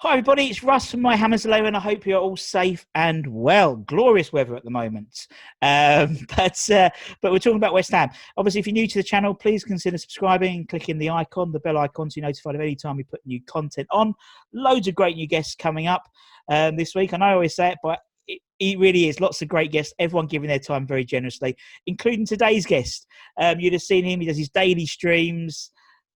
Hi, 0.00 0.12
everybody. 0.12 0.48
It's 0.48 0.62
Russ 0.62 0.90
from 0.90 1.00
My 1.00 1.16
Hammers 1.16 1.44
Hello, 1.44 1.64
and 1.64 1.74
I 1.74 1.80
hope 1.80 2.04
you're 2.04 2.20
all 2.20 2.36
safe 2.36 2.86
and 2.94 3.26
well. 3.26 3.76
Glorious 3.76 4.30
weather 4.30 4.54
at 4.54 4.62
the 4.62 4.70
moment. 4.70 5.26
Um, 5.62 6.18
but 6.36 6.70
uh, 6.70 6.90
but 7.22 7.32
we're 7.32 7.38
talking 7.38 7.56
about 7.56 7.72
West 7.72 7.92
Ham. 7.92 8.10
Obviously, 8.36 8.60
if 8.60 8.66
you're 8.66 8.74
new 8.74 8.86
to 8.88 8.98
the 8.98 9.02
channel, 9.02 9.32
please 9.32 9.64
consider 9.64 9.96
subscribing 9.96 10.66
clicking 10.66 10.98
the 10.98 11.08
icon, 11.08 11.50
the 11.50 11.60
bell 11.60 11.78
icon, 11.78 12.10
to 12.10 12.14
be 12.16 12.20
notified 12.20 12.54
of 12.56 12.60
any 12.60 12.76
time 12.76 12.98
we 12.98 13.04
put 13.04 13.24
new 13.24 13.40
content 13.44 13.88
on. 13.90 14.12
Loads 14.52 14.86
of 14.86 14.94
great 14.94 15.16
new 15.16 15.26
guests 15.26 15.54
coming 15.54 15.86
up 15.86 16.02
um, 16.50 16.76
this 16.76 16.94
week. 16.94 17.14
And 17.14 17.24
I 17.24 17.32
always 17.32 17.56
say 17.56 17.70
it, 17.70 17.78
but 17.82 18.00
it, 18.28 18.42
it 18.60 18.78
really 18.78 19.08
is. 19.08 19.18
Lots 19.18 19.40
of 19.40 19.48
great 19.48 19.72
guests, 19.72 19.94
everyone 19.98 20.26
giving 20.26 20.48
their 20.48 20.58
time 20.58 20.86
very 20.86 21.06
generously, 21.06 21.56
including 21.86 22.26
today's 22.26 22.66
guest. 22.66 23.06
Um, 23.40 23.60
you'd 23.60 23.72
have 23.72 23.80
seen 23.80 24.04
him. 24.04 24.20
He 24.20 24.26
does 24.26 24.36
his 24.36 24.50
daily 24.50 24.84
streams 24.84 25.70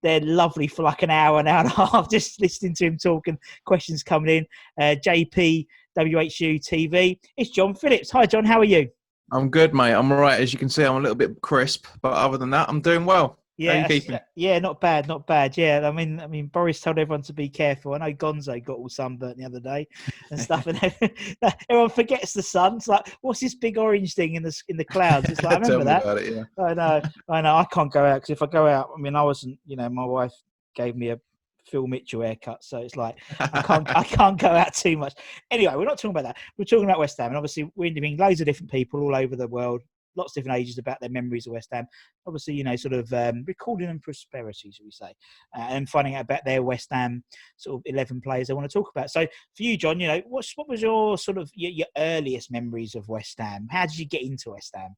they're 0.07 0.21
lovely 0.21 0.69
for 0.69 0.83
like 0.83 1.03
an 1.03 1.11
hour, 1.11 1.41
an 1.41 1.49
hour 1.49 1.61
and 1.61 1.71
a 1.71 1.87
half, 1.87 2.09
just 2.11 2.41
listening 2.41 2.75
to 2.75 2.87
him 2.87 2.97
talk 2.97 3.27
and 3.27 3.39
questions 3.65 4.03
coming 4.03 4.37
in. 4.39 4.47
Uh, 4.81 4.95
JP 5.05 5.67
WHU 5.97 6.59
TV. 6.59 7.19
It's 7.37 7.51
John 7.51 7.75
Phillips. 7.75 8.11
Hi, 8.11 8.27
John. 8.27 8.45
How 8.45 8.61
are 8.61 8.65
you? 8.65 8.89
I'm 9.33 9.51
good, 9.51 9.75
mate. 9.75 9.93
I'm 9.93 10.13
all 10.13 10.19
right. 10.19 10.41
As 10.41 10.53
you 10.53 10.59
can 10.59 10.69
see, 10.69 10.85
I'm 10.85 10.97
a 10.97 11.01
little 11.01 11.17
bit 11.17 11.41
crisp, 11.41 11.87
but 12.01 12.13
other 12.13 12.39
than 12.39 12.51
that, 12.51 12.69
I'm 12.69 12.81
doing 12.81 13.05
well. 13.05 13.41
Yeah, 13.59 13.73
How 13.73 13.89
you 13.89 14.01
keeping? 14.01 14.19
yeah, 14.35 14.59
not 14.59 14.81
bad, 14.81 15.09
not 15.09 15.27
bad. 15.27 15.57
Yeah, 15.57 15.89
I 15.89 15.91
mean, 15.91 16.21
I 16.21 16.27
mean, 16.27 16.49
Boris 16.49 16.81
told 16.81 16.99
everyone 16.99 17.23
to 17.23 17.33
be 17.33 17.49
careful. 17.49 17.95
I 17.95 17.99
know 17.99 18.13
Gonzo 18.13 18.63
got 18.63 18.77
all 18.77 18.89
sunburnt 18.89 19.39
the 19.39 19.47
other 19.47 19.61
day 19.61 19.89
and 20.31 20.39
stuff, 20.39 20.67
and 20.67 20.79
everyone 21.71 21.91
forgets 21.91 22.35
the 22.35 22.43
sun. 22.43 22.77
It's 22.77 22.89
like, 22.89 23.17
what's 23.23 23.41
this 23.41 23.55
big 23.55 23.79
orange 23.79 24.15
thing 24.15 24.35
in 24.35 24.43
the 24.43 24.55
in 24.69 24.77
the 24.77 24.85
clouds? 24.85 25.31
It's 25.31 25.43
like, 25.43 25.57
I 25.57 25.61
remember 25.61 25.79
me 25.79 25.85
that. 25.85 26.19
it, 26.19 26.35
yeah. 26.35 26.65
I 26.65 26.75
know, 26.75 27.03
I 27.31 27.41
know. 27.41 27.57
I 27.57 27.65
can't 27.65 27.93
go 27.93 28.05
out 28.05 28.17
because 28.17 28.31
if 28.31 28.43
I 28.43 28.47
go 28.47 28.67
out, 28.67 28.91
I 28.97 29.01
mean, 29.01 29.17
I 29.17 29.23
wasn't. 29.23 29.59
You 29.65 29.77
know, 29.77 29.89
my 29.89 30.05
wife 30.05 30.35
gave 30.75 30.95
me 30.95 31.09
a 31.09 31.21
Phil 31.67 31.87
Mitchell 31.87 32.23
haircut, 32.23 32.63
so 32.63 32.79
it's 32.79 32.97
like 32.97 33.17
I 33.41 33.63
can't, 33.63 33.97
I 33.97 34.05
can't 34.05 34.39
go 34.39 34.49
out 34.49 34.75
too 34.75 34.97
much. 34.97 35.15
Anyway, 35.51 35.73
we're 35.75 35.85
not 35.85 35.99
talking 35.99 36.11
about 36.11 36.25
that. 36.25 36.37
We're 36.59 36.65
talking 36.65 36.85
about 36.85 36.99
West 36.99 37.19
Ham, 37.19 37.29
and 37.29 37.37
obviously 37.37 37.71
we're 37.75 37.87
interviewing 37.87 38.17
loads 38.17 38.41
of 38.41 38.47
different 38.47 38.71
people 38.71 39.01
all 39.01 39.17
over 39.17 39.35
the 39.35 39.49
world, 39.49 39.81
lots 40.17 40.37
of 40.37 40.43
different 40.43 40.61
ages 40.61 40.79
about 40.79 40.99
their 41.01 41.11
memories 41.11 41.47
of 41.47 41.53
West 41.53 41.69
Ham. 41.73 41.87
Obviously, 42.27 42.55
you 42.55 42.65
know, 42.65 42.77
sort 42.77 42.95
of 42.95 43.13
um, 43.13 43.45
recalling 43.47 43.87
them 43.87 44.01
prosperity, 44.01 44.71
shall 44.71 44.87
we 44.87 44.91
say, 44.91 45.13
uh, 45.57 45.67
and 45.69 45.89
finding 45.89 46.15
out 46.15 46.23
about 46.25 46.45
their 46.45 46.63
West 46.63 46.89
Ham 46.91 47.23
sort 47.57 47.77
of 47.77 47.83
eleven 47.87 48.21
players 48.21 48.49
they 48.49 48.55
want 48.55 48.69
to 48.69 48.73
talk 48.79 48.91
about. 48.95 49.11
So 49.11 49.27
for 49.27 49.63
you, 49.63 49.77
John, 49.77 50.01
you 50.01 50.07
know, 50.09 50.23
what's 50.29 50.53
what 50.57 50.69
was 50.69 50.83
your 50.83 51.19
sort 51.19 51.39
of 51.39 51.51
your, 51.55 51.71
your 51.71 51.89
earliest 51.97 52.51
memories 52.51 52.95
of 52.95 53.09
West 53.09 53.39
Ham? 53.39 53.69
How 53.71 53.87
did 53.87 53.99
you 53.99 54.07
get 54.07 54.23
into 54.23 54.51
West 54.51 54.75
Ham? 54.75 54.97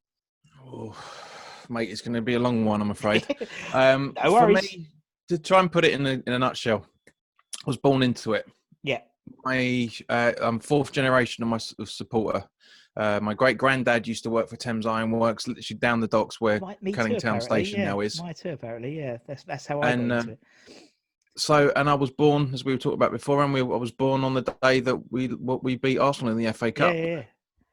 Oh, 0.66 0.94
mate, 1.68 1.90
it's 1.90 2.00
going 2.00 2.14
to 2.14 2.22
be 2.22 2.34
a 2.34 2.38
long 2.38 2.64
one, 2.64 2.80
I'm 2.80 2.90
afraid. 2.90 3.26
Um, 3.74 4.14
No 4.16 4.30
for 4.30 4.46
worries. 4.46 4.72
me, 4.76 4.86
to 5.28 5.38
try 5.38 5.60
and 5.60 5.70
put 5.70 5.84
it 5.84 5.92
in 5.92 6.06
a, 6.06 6.10
in 6.26 6.32
a 6.32 6.38
nutshell, 6.38 6.84
I 7.08 7.10
was 7.66 7.76
born 7.76 8.02
into 8.02 8.32
it. 8.34 8.46
Yeah, 8.82 9.00
My, 9.44 9.90
uh, 10.08 10.32
I'm 10.40 10.58
fourth 10.58 10.92
generation 10.92 11.42
of 11.42 11.48
my 11.48 11.58
supporter. 11.58 12.44
Uh, 12.98 13.20
my 13.22 13.32
great 13.32 13.56
granddad 13.56 14.08
used 14.08 14.24
to 14.24 14.30
work 14.30 14.48
for 14.48 14.56
Thames 14.56 14.84
Ironworks, 14.84 15.46
literally 15.46 15.78
down 15.78 16.00
the 16.00 16.08
docks 16.08 16.40
where 16.40 16.58
too, 16.58 16.92
Canning 16.92 17.18
Town 17.18 17.40
Station 17.40 17.80
yeah. 17.80 17.86
now 17.86 18.00
is. 18.00 18.20
My 18.20 18.32
too, 18.32 18.50
apparently. 18.50 18.98
Yeah, 18.98 19.18
that's 19.26 19.44
that's 19.44 19.66
how 19.66 19.80
I 19.80 19.90
And, 19.90 20.08
got 20.08 20.14
uh, 20.14 20.18
into 20.20 20.32
it. 20.32 20.38
So, 21.36 21.72
and 21.76 21.88
I 21.88 21.94
was 21.94 22.10
born, 22.10 22.50
as 22.52 22.64
we 22.64 22.72
were 22.72 22.78
talking 22.78 22.96
about 22.96 23.12
before, 23.12 23.44
and 23.44 23.52
we, 23.52 23.60
I 23.60 23.62
was 23.62 23.92
born 23.92 24.24
on 24.24 24.34
the 24.34 24.56
day 24.62 24.80
that 24.80 24.96
we 25.12 25.28
what 25.28 25.62
we 25.62 25.76
beat 25.76 25.98
Arsenal 25.98 26.36
in 26.36 26.44
the 26.44 26.52
FA 26.52 26.72
Cup. 26.72 26.94
yeah, 26.94 27.06
yeah. 27.06 27.22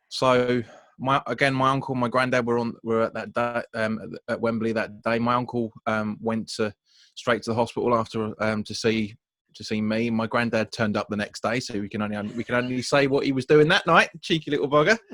So 0.10 0.62
my 1.00 1.22
again, 1.26 1.56
my 1.56 1.72
uncle, 1.72 1.96
my 1.96 2.08
granddad 2.08 2.46
were 2.46 2.60
on 2.60 2.74
were 2.84 3.02
at 3.02 3.16
that 3.16 3.34
day, 3.34 3.64
um, 3.74 4.00
at, 4.00 4.34
at 4.34 4.42
Wembley 4.42 4.74
that 4.74 5.02
day. 5.02 5.18
My 5.18 5.34
uncle 5.34 5.74
um, 5.88 6.18
went 6.22 6.50
to 6.58 6.72
straight 7.16 7.42
to 7.44 7.50
the 7.50 7.56
hospital 7.56 7.96
after 7.96 8.32
um, 8.44 8.64
to 8.64 8.76
see 8.76 9.16
to 9.56 9.64
see 9.64 9.82
me. 9.82 10.10
My 10.10 10.28
granddad 10.28 10.72
turned 10.72 10.98
up 10.98 11.08
the 11.10 11.18
next 11.18 11.42
day, 11.44 11.60
so 11.60 11.80
we 11.80 11.90
can 11.90 12.02
only 12.02 12.34
we 12.36 12.44
can 12.44 12.56
only 12.56 12.82
say 12.82 13.08
what 13.08 13.26
he 13.26 13.32
was 13.32 13.46
doing 13.46 13.68
that 13.70 13.88
night. 13.88 14.10
Cheeky 14.22 14.52
little 14.52 14.70
bugger. 14.70 14.98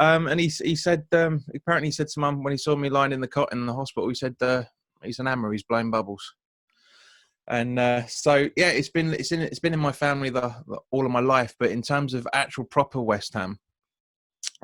Um, 0.00 0.28
and 0.28 0.38
he 0.38 0.46
he 0.46 0.76
said 0.76 1.04
um, 1.12 1.44
apparently 1.56 1.88
he 1.88 1.92
said 1.92 2.06
to 2.06 2.20
mum 2.20 2.44
when 2.44 2.52
he 2.52 2.56
saw 2.56 2.76
me 2.76 2.88
lying 2.88 3.10
in 3.12 3.20
the 3.20 3.26
cot 3.26 3.52
in 3.52 3.66
the 3.66 3.74
hospital, 3.74 4.08
he 4.08 4.14
said 4.14 4.36
uh, 4.40 4.62
he's 5.02 5.18
an 5.18 5.26
hammer, 5.26 5.50
he's 5.50 5.64
blowing 5.64 5.90
bubbles. 5.90 6.34
And 7.48 7.78
uh, 7.78 8.06
so 8.06 8.48
yeah, 8.56 8.68
it's 8.68 8.90
been 8.90 9.12
it's 9.14 9.32
in 9.32 9.40
it's 9.40 9.58
been 9.58 9.72
in 9.72 9.80
my 9.80 9.90
family 9.92 10.30
the, 10.30 10.54
the 10.68 10.78
all 10.90 11.04
of 11.04 11.10
my 11.10 11.20
life. 11.20 11.56
But 11.58 11.70
in 11.70 11.82
terms 11.82 12.14
of 12.14 12.28
actual 12.32 12.64
proper 12.64 13.00
West 13.00 13.34
Ham, 13.34 13.58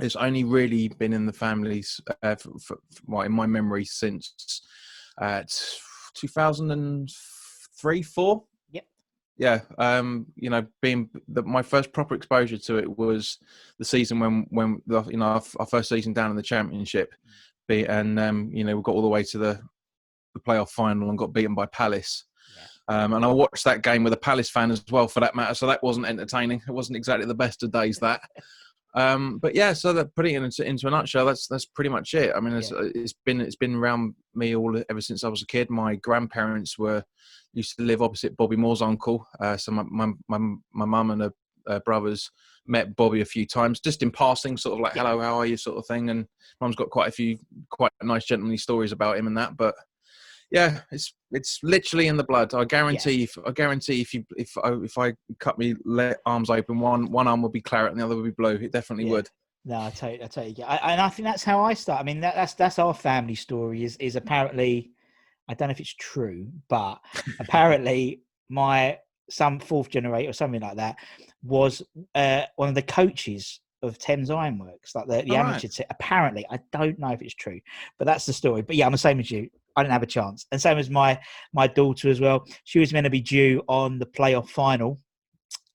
it's 0.01 0.17
only 0.17 0.45
really 0.45 0.89
been 0.89 1.13
in 1.13 1.27
the 1.27 1.33
families, 1.33 2.01
uh, 2.09 2.15
f 2.23 2.47
f 2.47 2.71
well, 3.07 3.23
in 3.23 3.33
my 3.33 3.47
memory 3.47 3.85
since 3.85 4.63
uh, 5.21 5.43
2003, 6.15 8.03
four. 8.03 8.45
Yeah, 9.37 9.63
um, 9.79 10.27
you 10.37 10.49
know, 10.49 10.65
being 10.81 11.11
the, 11.27 11.43
my 11.43 11.63
first 11.63 11.93
proper 11.93 12.15
exposure 12.15 12.59
to 12.59 12.79
it 12.79 12.99
was 12.99 13.39
the 13.79 13.85
season 13.85 14.21
when, 14.21 14.47
when 14.51 14.81
the, 14.87 15.03
you 15.05 15.17
know, 15.17 15.27
our, 15.27 15.43
our 15.59 15.67
first 15.67 15.89
season 15.89 16.13
down 16.13 16.31
in 16.31 16.37
the 16.37 16.43
championship, 16.43 17.13
be 17.67 17.85
and 17.87 18.21
um, 18.21 18.51
you 18.53 18.63
know, 18.63 18.77
we 18.77 18.83
got 18.83 18.95
all 18.95 19.03
the 19.03 19.09
way 19.09 19.25
to 19.25 19.39
the, 19.39 19.61
the 20.35 20.41
playoff 20.41 20.71
final 20.71 21.09
and 21.09 21.19
got 21.19 21.33
beaten 21.33 21.55
by 21.55 21.67
Palace. 21.67 22.27
Um, 22.87 23.15
and 23.15 23.25
I 23.25 23.29
watched 23.29 23.65
that 23.65 23.83
game 23.83 24.05
with 24.05 24.13
a 24.13 24.19
Palace 24.19 24.51
fan 24.51 24.71
as 24.71 24.85
well, 24.91 25.09
for 25.09 25.21
that 25.21 25.35
matter. 25.35 25.55
So 25.55 25.67
that 25.67 25.83
wasn't 25.83 26.07
entertaining. 26.07 26.63
It 26.69 26.73
wasn't 26.73 26.97
exactly 26.97 27.27
the 27.27 27.35
best 27.35 27.63
of 27.63 27.73
days. 27.73 27.99
That, 27.99 28.21
um, 28.95 29.39
but 29.39 29.55
yeah. 29.55 29.73
So 29.73 29.93
that 29.93 30.15
putting 30.15 30.35
it 30.35 30.43
into, 30.43 30.65
into 30.65 30.87
a 30.87 30.91
nutshell, 30.91 31.27
that's 31.27 31.47
that's 31.49 31.65
pretty 31.65 31.91
much 31.91 32.15
it. 32.15 32.33
I 32.35 32.41
mean, 32.41 32.55
it's, 32.55 32.73
it's 32.73 33.15
been 33.25 33.41
it's 33.41 33.57
been 33.57 33.75
around 33.75 34.15
me 34.35 34.55
all 34.55 34.83
ever 34.89 35.01
since 35.01 35.25
I 35.25 35.29
was 35.29 35.43
a 35.43 35.47
kid. 35.47 35.71
My 35.71 35.97
grandparents 35.97 36.79
were 36.79 37.03
used 37.53 37.77
to 37.77 37.83
live 37.83 38.03
opposite 38.03 38.37
Bobby 38.37 38.57
Moore's 38.57 38.83
uncle. 38.83 39.27
Uh, 39.41 39.57
so 39.57 39.73
my 39.73 39.83
my 39.85 40.13
my 40.29 40.39
my 40.73 40.85
mum 40.85 41.11
and 41.11 41.23
her 41.23 41.33
uh, 41.67 41.81
brothers 41.81 42.31
met 42.67 42.95
Bobby 42.97 43.21
a 43.21 43.27
few 43.27 43.47
times, 43.47 43.81
just 43.81 44.03
in 44.03 44.11
passing, 44.11 44.57
sort 44.57 44.75
of 44.75 44.81
like 44.81 44.93
"Hello, 44.93 45.21
how 45.21 45.39
are 45.39 45.47
you?" 45.47 45.57
sort 45.57 45.79
of 45.79 45.87
thing. 45.87 46.11
And 46.11 46.27
mum's 46.61 46.77
got 46.77 46.91
quite 46.91 47.09
a 47.09 47.13
few 47.13 47.39
quite 47.71 47.93
nice 48.03 48.25
gentlemanly 48.25 48.59
stories 48.59 48.93
about 48.93 49.19
him 49.19 49.27
and 49.27 49.37
that, 49.37 49.57
but 49.57 49.75
yeah, 50.55 50.83
it's 50.93 51.13
it's 51.33 51.59
literally 51.65 52.07
in 52.07 52.17
the 52.17 52.23
blood. 52.23 52.55
I 52.55 52.65
guarantee. 52.65 53.25
If, 53.25 53.37
I 53.45 53.51
guarantee 53.51 54.01
if 54.01 54.15
you 54.15 54.25
if 54.37 54.57
I 54.63 54.73
if 54.85 54.97
I 54.97 55.13
cut 55.41 55.59
me 55.59 55.75
le- 55.85 56.15
arms 56.27 56.49
open, 56.49 56.79
one 56.79 57.11
one 57.11 57.27
arm 57.27 57.43
will 57.43 57.49
be 57.49 57.61
claret 57.61 57.91
and 57.91 58.01
the 58.01 58.05
other 58.05 58.15
will 58.15 58.23
be 58.23 58.31
blue. 58.31 58.55
It 58.55 58.71
definitely 58.71 59.07
Yeah. 59.07 59.11
would. 59.11 59.31
No, 59.65 59.81
I 59.81 59.91
tell 59.91 60.13
you, 60.13 60.19
I 60.23 60.27
tell 60.29 60.47
you, 60.47 60.63
I, 60.63 60.93
and 60.93 61.01
I 61.01 61.09
think 61.09 61.27
that's 61.27 61.43
how 61.43 61.65
I 61.65 61.75
start. 61.75 61.99
I 62.01 62.05
mean, 62.05 62.21
that, 62.21 62.37
that's 62.37 62.55
that's 62.55 62.79
our 62.79 62.95
family 62.95 63.35
story. 63.35 63.83
Is 63.83 63.97
is 63.97 64.15
apparently, 64.15 64.93
I 65.49 65.55
don't 65.55 65.69
know 65.69 65.73
if 65.73 65.81
it's 65.81 65.95
true, 65.95 66.47
but 66.69 67.01
apparently 67.41 68.23
my 68.49 68.99
some 69.31 69.59
fourth 69.59 69.89
generator 69.89 70.31
or 70.31 70.35
something 70.35 70.61
like 70.61 70.77
that, 70.77 70.97
was 71.43 71.83
uh, 72.15 72.43
one 72.55 72.69
of 72.69 72.77
the 72.77 72.83
coaches 72.83 73.59
of 73.83 73.99
Thames 73.99 74.31
Ironworks, 74.31 74.95
like 74.95 75.09
the, 75.09 75.23
the 75.23 75.33
All 75.33 75.43
right. 75.43 75.49
amateur. 75.49 75.69
T- 75.69 75.85
apparently, 75.91 76.47
I 76.49 76.61
don't 76.71 76.99
know 77.01 77.09
if 77.09 77.23
it's 77.23 77.35
true, 77.35 77.61
but 77.99 78.05
that's 78.05 78.27
the 78.27 78.33
story. 78.33 78.63
But 78.63 78.77
yeah, 78.77 78.87
I'm 78.87 78.93
the 78.93 78.99
same 78.99 79.19
as 79.19 79.33
you. 79.33 79.51
I 79.77 79.83
didn't 79.83 79.93
have 79.93 80.03
a 80.03 80.07
chance, 80.07 80.47
and 80.53 80.61
same 80.61 80.79
as 80.79 80.91
my 80.91 81.19
my 81.53 81.67
daughter 81.67 82.09
as 82.09 82.21
well. 82.21 82.45
She 82.65 82.79
was 82.79 82.93
meant 82.93 83.05
to 83.05 83.11
be 83.11 83.21
due 83.21 83.63
on 83.69 83.99
the 83.99 84.07
playoff 84.07 84.49
final, 84.49 84.99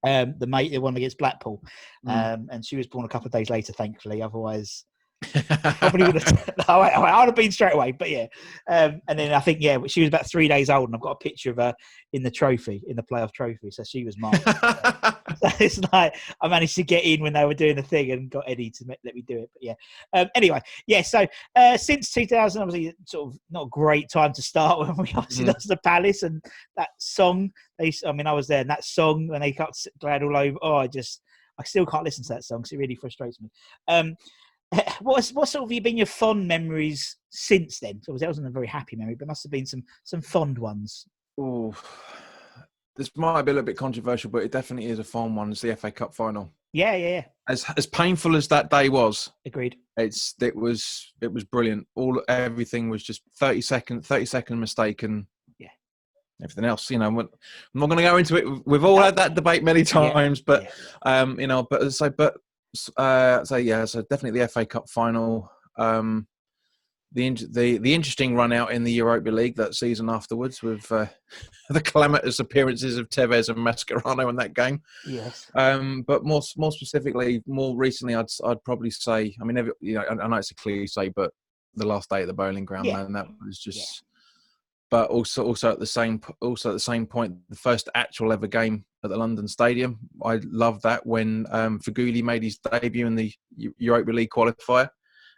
um, 0.07 0.35
the 0.39 0.47
mate 0.47 0.71
the 0.71 0.79
one 0.79 0.95
against 0.95 1.17
Blackpool, 1.17 1.61
Mm. 2.07 2.33
um, 2.33 2.47
and 2.51 2.65
she 2.65 2.77
was 2.77 2.87
born 2.87 3.05
a 3.05 3.09
couple 3.09 3.27
of 3.27 3.33
days 3.33 3.49
later, 3.49 3.73
thankfully. 3.73 4.21
Otherwise, 4.21 4.85
probably 5.79 6.05
would 6.05 6.23
have. 6.23 6.49
I 6.69 6.73
I 6.73 7.19
would 7.19 7.25
have 7.27 7.35
been 7.35 7.51
straight 7.51 7.73
away, 7.73 7.91
but 7.91 8.09
yeah. 8.09 8.27
Um, 8.69 9.01
and 9.09 9.19
then 9.19 9.33
I 9.33 9.39
think 9.41 9.57
yeah, 9.61 9.77
she 9.87 9.99
was 10.01 10.07
about 10.07 10.29
three 10.29 10.47
days 10.47 10.69
old, 10.69 10.87
and 10.89 10.95
I've 10.95 11.01
got 11.01 11.11
a 11.11 11.15
picture 11.17 11.51
of 11.51 11.57
her 11.57 11.73
in 12.13 12.23
the 12.23 12.31
trophy, 12.31 12.81
in 12.87 12.95
the 12.95 13.03
playoff 13.03 13.33
trophy. 13.33 13.71
So 13.71 13.83
she 13.83 14.05
was 14.05 14.17
mine. 14.17 14.39
So 15.37 15.49
it's 15.59 15.79
like 15.93 16.15
I 16.41 16.47
managed 16.47 16.75
to 16.75 16.83
get 16.83 17.03
in 17.03 17.21
when 17.21 17.33
they 17.33 17.45
were 17.45 17.53
doing 17.53 17.75
the 17.75 17.81
thing 17.83 18.11
and 18.11 18.29
got 18.29 18.43
Eddie 18.47 18.69
to 18.71 18.85
let 19.03 19.15
me 19.15 19.21
do 19.21 19.39
it. 19.39 19.49
But 19.53 19.63
yeah. 19.63 19.73
Um, 20.13 20.27
anyway, 20.35 20.61
yeah. 20.87 21.01
So 21.01 21.25
uh, 21.55 21.77
since 21.77 22.11
2000, 22.11 22.61
obviously, 22.61 22.93
sort 23.05 23.33
of 23.33 23.39
not 23.49 23.63
a 23.67 23.69
great 23.69 24.09
time 24.09 24.33
to 24.33 24.41
start 24.41 24.79
when 24.87 24.95
we 24.97 25.13
obviously 25.15 25.45
Mhm. 25.45 25.53
lost 25.53 25.67
the 25.67 25.77
Palace 25.77 26.23
and 26.23 26.43
that 26.77 26.89
song. 26.97 27.51
They, 27.77 27.93
I 28.05 28.11
mean, 28.11 28.27
I 28.27 28.33
was 28.33 28.47
there, 28.47 28.61
and 28.61 28.69
that 28.69 28.83
song 28.83 29.27
when 29.27 29.41
they 29.41 29.51
got 29.51 29.73
glad 29.99 30.23
all 30.23 30.35
over. 30.35 30.57
Oh, 30.61 30.75
I 30.75 30.87
just, 30.87 31.21
I 31.59 31.63
still 31.63 31.85
can't 31.85 32.03
listen 32.03 32.23
to 32.25 32.33
that 32.33 32.43
song 32.43 32.59
because 32.59 32.71
it 32.71 32.77
really 32.77 32.95
frustrates 32.95 33.39
me. 33.39 33.49
Um, 33.87 34.15
what's 35.01 35.33
what 35.33 35.49
sort 35.49 35.63
of 35.63 35.69
have 35.69 35.75
you 35.75 35.81
been 35.81 35.97
your 35.97 36.05
fond 36.05 36.47
memories 36.47 37.17
since 37.29 37.79
then? 37.79 38.01
So 38.03 38.15
that 38.17 38.27
wasn't 38.27 38.47
a 38.47 38.51
very 38.51 38.67
happy 38.67 38.95
memory, 38.95 39.15
but 39.15 39.27
must 39.27 39.43
have 39.43 39.51
been 39.51 39.65
some 39.65 39.83
some 40.03 40.21
fond 40.21 40.57
ones. 40.57 41.05
Ooh. 41.39 41.73
This 42.99 43.15
might 43.15 43.43
be 43.43 43.51
a 43.51 43.53
little 43.53 43.65
bit 43.65 43.77
controversial, 43.77 44.29
but 44.29 44.43
it 44.43 44.51
definitely 44.51 44.89
is 44.91 44.99
a 44.99 45.05
fun 45.05 45.33
one. 45.33 45.51
It's 45.51 45.61
the 45.61 45.73
FA 45.77 45.89
Cup 45.89 46.13
final. 46.13 46.51
Yeah, 46.73 46.95
yeah, 46.95 47.09
yeah. 47.09 47.25
As 47.47 47.65
as 47.77 47.87
painful 47.87 48.35
as 48.35 48.49
that 48.49 48.69
day 48.69 48.89
was, 48.89 49.31
Agreed. 49.47 49.77
it's 49.95 50.35
it 50.41 50.53
was 50.53 51.13
it 51.21 51.31
was 51.31 51.45
brilliant. 51.45 51.87
All 51.95 52.21
everything 52.27 52.89
was 52.89 53.01
just 53.01 53.21
thirty 53.39 53.61
second 53.61 54.05
thirty 54.05 54.25
second 54.25 54.59
mistake 54.59 55.03
and 55.03 55.27
Yeah. 55.57 55.69
everything 56.43 56.65
else. 56.65 56.91
You 56.91 56.99
know, 56.99 57.07
I'm 57.07 57.15
not 57.73 57.87
going 57.87 57.97
to 57.97 58.03
go 58.03 58.17
into 58.17 58.35
it. 58.35 58.67
We've 58.67 58.83
all 58.83 59.01
had 59.01 59.15
that 59.15 59.33
debate 59.33 59.63
many 59.63 59.83
times, 59.85 60.41
but 60.41 60.63
yeah. 60.63 61.21
um, 61.21 61.39
you 61.39 61.47
know, 61.47 61.65
but 61.69 61.93
so 61.93 62.09
but 62.09 62.35
uh, 62.97 63.45
so 63.45 63.55
yeah, 63.55 63.85
so 63.85 64.01
definitely 64.09 64.41
the 64.41 64.47
FA 64.49 64.65
Cup 64.65 64.89
final. 64.89 65.49
Um, 65.77 66.27
the 67.11 67.29
the 67.51 67.77
the 67.79 67.93
interesting 67.93 68.35
run 68.35 68.53
out 68.53 68.71
in 68.71 68.83
the 68.83 68.91
Europa 68.91 69.31
League 69.31 69.55
that 69.55 69.73
season 69.75 70.09
afterwards 70.09 70.61
with 70.61 70.91
uh, 70.91 71.07
the 71.69 71.81
calamitous 71.81 72.39
appearances 72.39 72.97
of 72.97 73.09
Tevez 73.09 73.49
and 73.49 73.57
Mascherano 73.57 74.29
in 74.29 74.35
that 74.35 74.53
game. 74.53 74.81
yes. 75.07 75.49
Um, 75.55 76.03
but 76.07 76.23
more 76.23 76.41
more 76.57 76.71
specifically, 76.71 77.41
more 77.47 77.75
recently, 77.75 78.15
I'd 78.15 78.27
I'd 78.45 78.63
probably 78.63 78.91
say. 78.91 79.35
I 79.41 79.43
mean, 79.43 79.57
every, 79.57 79.71
you 79.81 79.95
know, 79.95 80.01
I, 80.01 80.23
I 80.23 80.27
know 80.27 80.35
it's 80.37 80.51
a 80.51 80.55
cliche, 80.55 81.09
but 81.09 81.31
the 81.75 81.87
last 81.87 82.09
day 82.09 82.21
at 82.21 82.27
the 82.27 82.33
Boleyn 82.33 82.65
Ground, 82.65 82.85
Yeah. 82.87 82.97
man, 83.03 83.13
that 83.13 83.27
was 83.45 83.57
just. 83.59 84.03
But 84.91 85.11
also, 85.11 85.45
also 85.45 85.71
at 85.71 85.77
the 85.79 85.85
same, 85.85 86.19
also 86.41 86.69
at 86.69 86.73
the 86.73 86.79
same 86.79 87.05
point, 87.05 87.35
the 87.47 87.55
first 87.55 87.89
actual 87.93 88.33
ever 88.33 88.47
game 88.47 88.85
at 89.03 89.11
the 89.11 89.17
London 89.17 89.47
Stadium. 89.47 89.99
I 90.25 90.39
loved 90.43 90.81
that 90.81 91.05
when 91.05 91.45
um, 91.51 91.79
Feghouli 91.79 92.23
made 92.23 92.41
his 92.41 92.57
debut 92.57 93.05
in 93.05 93.13
the 93.13 93.31
Europa 93.77 94.11
League 94.11 94.31
qualifier. 94.31 94.89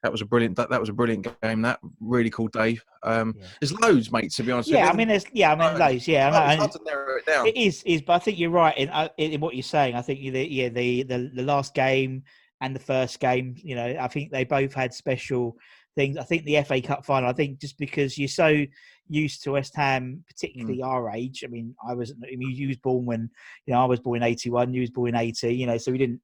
That 0.04 0.12
was 0.12 0.22
a 0.22 0.26
brilliant. 0.26 0.56
That, 0.58 0.70
that 0.72 0.80
was 0.80 0.90
a 0.90 0.94
brilliant 0.94 1.28
game. 1.42 1.62
That 1.62 1.80
really 2.00 2.30
cool 2.32 2.48
day. 2.48 2.80
Um, 3.04 3.36
Yeah. 3.38 3.46
There's 3.60 3.74
loads, 3.80 4.12
mate. 4.12 4.32
To 4.32 4.44
be 4.44 4.52
honest, 4.52 4.70
Yeah, 4.70 4.90
I 4.90 4.94
mean, 4.94 5.08
there's 5.08 5.26
yeah, 5.32 5.54
I 5.54 5.56
mean, 5.56 5.80
loads. 5.80 6.08
Yeah, 6.08 6.28
I 6.28 6.32
know, 6.32 6.38
it's 6.44 6.52
and 6.52 6.60
hard 6.60 6.72
to 6.72 6.80
narrow 6.86 7.18
it 7.18 7.26
down. 7.26 7.48
it 7.48 7.56
is 7.56 7.84
is, 7.84 8.02
but 8.02 8.14
I 8.14 8.20
think 8.20 8.40
you're 8.40 8.50
right 8.50 8.76
in 8.78 8.90
uh, 8.90 9.10
in 9.18 9.40
what 9.42 9.56
you're 9.56 9.64
saying. 9.64 9.96
I 9.96 10.02
think 10.02 10.20
the 10.20 10.48
yeah 10.52 10.70
the 10.70 11.04
the 11.04 11.32
the 11.36 11.44
last 11.44 11.74
game 11.76 12.24
and 12.62 12.76
the 12.76 12.80
first 12.80 13.20
game. 13.20 13.56
You 13.58 13.76
know, 13.76 13.96
I 14.00 14.08
think 14.08 14.32
they 14.32 14.44
both 14.44 14.74
had 14.74 14.94
special 14.94 15.56
things. 15.96 16.18
I 16.18 16.24
think 16.24 16.46
the 16.46 16.62
FA 16.64 16.82
Cup 16.82 17.06
final. 17.06 17.30
I 17.30 17.34
think 17.34 17.60
just 17.60 17.78
because 17.78 18.18
you're 18.18 18.28
so 18.28 18.66
used 19.08 19.44
to 19.44 19.52
West 19.52 19.76
Ham, 19.76 20.24
particularly 20.28 20.80
Mm. 20.80 20.86
our 20.88 21.12
age. 21.12 21.44
I 21.46 21.48
mean, 21.50 21.76
I 21.88 21.94
was 21.94 22.12
I 22.12 22.36
mean, 22.36 22.56
you 22.56 22.70
was 22.70 22.78
born 22.78 23.06
when 23.06 23.30
you 23.68 23.74
know 23.74 23.82
I 23.82 23.86
was 23.86 24.00
born 24.00 24.18
in 24.18 24.24
'81. 24.24 24.74
You 24.74 24.82
was 24.82 24.90
born 24.90 25.10
in 25.10 25.16
'80. 25.16 25.54
You 25.54 25.68
know, 25.68 25.78
so 25.78 25.92
we 25.92 25.98
didn't. 26.00 26.22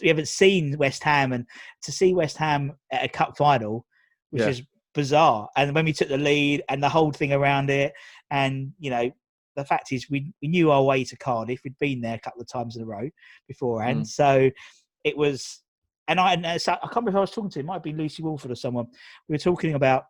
We 0.00 0.08
haven't 0.08 0.28
seen 0.28 0.76
West 0.78 1.02
Ham, 1.04 1.32
and 1.32 1.46
to 1.82 1.92
see 1.92 2.14
West 2.14 2.36
Ham 2.36 2.72
at 2.92 3.04
a 3.04 3.08
cup 3.08 3.36
final, 3.36 3.86
which 4.30 4.42
Yeah. 4.42 4.48
is 4.50 4.62
bizarre. 4.94 5.48
And 5.56 5.74
when 5.74 5.84
we 5.84 5.92
took 5.92 6.08
the 6.08 6.18
lead 6.18 6.62
and 6.68 6.82
the 6.82 6.88
whole 6.88 7.12
thing 7.12 7.32
around 7.32 7.70
it, 7.70 7.92
and 8.30 8.72
you 8.78 8.90
know, 8.90 9.10
the 9.56 9.64
fact 9.64 9.92
is 9.92 10.08
we 10.10 10.32
we 10.40 10.48
knew 10.48 10.70
our 10.70 10.82
way 10.84 11.04
to 11.04 11.16
Cardiff. 11.16 11.60
We'd 11.64 11.78
been 11.78 12.00
there 12.00 12.14
a 12.14 12.20
couple 12.20 12.40
of 12.40 12.48
times 12.48 12.76
in 12.76 12.82
a 12.82 12.86
row 12.86 13.08
beforehand, 13.48 14.02
Mm. 14.02 14.06
so 14.06 14.50
it 15.04 15.16
was. 15.16 15.62
And 16.08 16.18
I, 16.18 16.32
and 16.32 16.44
uh, 16.44 16.58
so 16.58 16.72
I 16.72 16.76
can't 16.76 16.96
remember 16.96 17.12
who 17.12 17.18
I 17.18 17.20
was 17.20 17.30
talking 17.30 17.50
to. 17.50 17.60
It 17.60 17.64
might 17.66 17.74
have 17.74 17.82
been 17.84 17.96
Lucy 17.96 18.20
Wolford 18.22 18.50
or 18.50 18.56
someone. 18.56 18.86
We 19.28 19.34
were 19.34 19.38
talking 19.38 19.74
about 19.74 20.06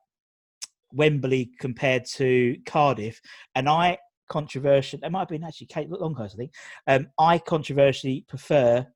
Wembley 0.93 1.51
compared 1.59 2.05
to 2.17 2.57
Cardiff, 2.67 3.21
and 3.55 3.69
I 3.69 3.99
controversial. 4.31 4.99
It 5.03 5.11
might 5.11 5.21
have 5.21 5.29
been 5.29 5.45
actually 5.45 5.67
Kate 5.67 5.91
Longhurst, 5.91 6.35
I 6.35 6.39
think. 6.39 6.55
Um, 6.87 7.09
I 7.19 7.39
controversially 7.39 8.25
prefer 8.29 8.87